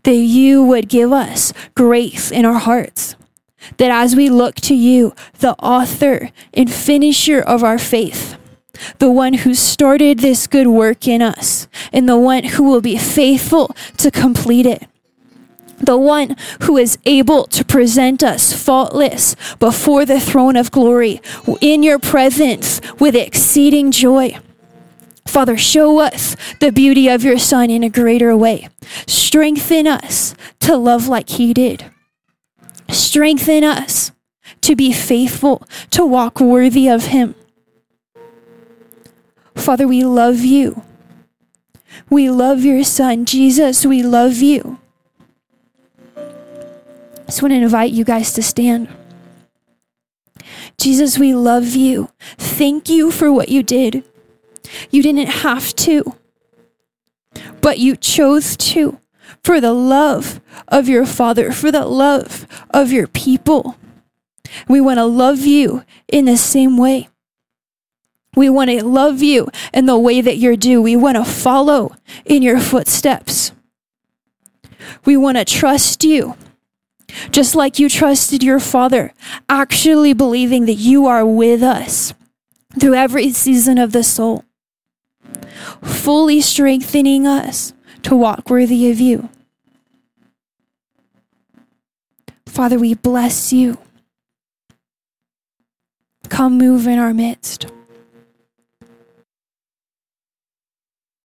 that 0.04 0.14
you 0.14 0.64
would 0.64 0.88
give 0.88 1.12
us 1.12 1.52
grace 1.74 2.30
in 2.30 2.44
our 2.44 2.58
hearts 2.58 3.16
that 3.77 3.90
as 3.90 4.16
we 4.16 4.29
look 4.29 4.57
to 4.57 4.75
you, 4.75 5.14
the 5.38 5.55
author 5.59 6.31
and 6.55 6.70
finisher 6.70 7.40
of 7.40 7.62
our 7.62 7.79
faith, 7.79 8.37
the 8.98 9.11
one 9.11 9.35
who 9.35 9.55
started 9.55 10.18
this 10.18 10.46
good 10.46 10.66
work 10.66 11.07
in 11.07 11.22
us, 11.22 11.68
and 11.92 12.09
the 12.09 12.18
one 12.18 12.44
who 12.44 12.64
will 12.64 12.81
be 12.81 12.96
faithful 12.96 13.75
to 13.98 14.11
complete 14.11 14.66
it, 14.66 14.87
the 15.79 15.98
one 15.98 16.37
who 16.62 16.77
is 16.77 16.98
able 17.05 17.44
to 17.46 17.64
present 17.64 18.22
us 18.22 18.53
faultless 18.53 19.37
before 19.59 20.05
the 20.05 20.20
throne 20.20 20.57
of 20.57 20.70
glory 20.70 21.20
in 21.61 21.83
your 21.83 21.98
presence 21.98 22.81
with 22.98 23.16
exceeding 23.16 23.90
joy. 23.90 24.38
Father, 25.27 25.57
show 25.57 25.98
us 25.98 26.37
the 26.61 26.70
beauty 26.70 27.09
of 27.09 27.25
your 27.25 27.38
Son 27.38 27.70
in 27.70 27.83
a 27.83 27.88
greater 27.88 28.37
way. 28.37 28.68
Strengthen 29.07 29.87
us 29.87 30.35
to 30.61 30.77
love 30.77 31.09
like 31.09 31.31
he 31.31 31.55
did. 31.55 31.90
Strengthen 32.92 33.64
us 33.64 34.12
to 34.61 34.76
be 34.76 34.92
faithful, 34.92 35.66
to 35.90 36.05
walk 36.05 36.40
worthy 36.40 36.88
of 36.88 37.07
Him. 37.07 37.35
Father, 39.55 39.88
we 39.88 40.05
love 40.05 40.40
you. 40.40 40.83
We 42.11 42.31
love 42.31 42.64
your 42.64 42.85
Son. 42.85 43.24
Jesus, 43.24 43.87
we 43.87 44.02
love 44.02 44.37
you. 44.37 44.78
I 46.16 47.24
just 47.26 47.42
want 47.42 47.52
to 47.52 47.59
invite 47.59 47.92
you 47.92 48.05
guys 48.05 48.33
to 48.35 48.42
stand. 48.42 48.88
Jesus, 50.76 51.18
we 51.18 51.35
love 51.35 51.74
you. 51.74 52.11
Thank 52.37 52.88
you 52.88 53.11
for 53.11 53.33
what 53.33 53.48
you 53.48 53.62
did. 53.62 54.05
You 54.90 55.02
didn't 55.02 55.28
have 55.28 55.74
to, 55.76 56.16
but 57.61 57.78
you 57.78 57.96
chose 57.96 58.57
to 58.59 58.98
for 59.42 59.61
the 59.61 59.72
love 59.72 60.40
of 60.68 60.88
your 60.88 61.06
Father, 61.06 61.52
for 61.52 61.70
the 61.70 61.87
love 61.87 62.46
of 62.70 62.92
your 62.92 63.06
people. 63.06 63.76
We 64.68 64.80
want 64.80 64.98
to 64.98 65.04
love 65.04 65.40
you 65.40 65.85
in 66.08 66.26
the 66.26 66.37
same 66.37 66.76
way. 66.76 67.08
We 68.35 68.48
want 68.48 68.70
to 68.70 68.85
love 68.85 69.22
you 69.22 69.48
in 69.74 69.87
the 69.87 69.98
way 69.98 70.20
that 70.20 70.38
you're 70.38 70.56
due. 70.56 70.80
We 70.80 70.96
want 70.96 71.16
to 71.16 71.24
follow 71.24 71.94
in 72.24 72.42
your 72.42 72.61
footsteps. 72.61 73.52
We 75.04 75.16
want 75.16 75.37
to 75.37 75.44
trust 75.44 76.02
you, 76.02 76.37
just 77.30 77.54
like 77.54 77.78
you 77.78 77.88
trusted 77.88 78.42
your 78.42 78.58
Father, 78.58 79.12
actually 79.48 80.12
believing 80.12 80.66
that 80.66 80.74
you 80.74 81.06
are 81.06 81.26
with 81.26 81.62
us 81.62 82.14
through 82.80 82.94
every 82.94 83.30
season 83.30 83.78
of 83.78 83.92
the 83.92 84.02
soul, 84.02 84.44
fully 85.82 86.40
strengthening 86.40 87.26
us 87.26 87.74
to 88.02 88.16
walk 88.16 88.50
worthy 88.50 88.90
of 88.90 89.00
you. 89.00 89.28
Father, 92.46 92.78
we 92.78 92.94
bless 92.94 93.52
you. 93.52 93.78
Come 96.28 96.58
move 96.58 96.86
in 96.86 96.98
our 96.98 97.14
midst. 97.14 97.66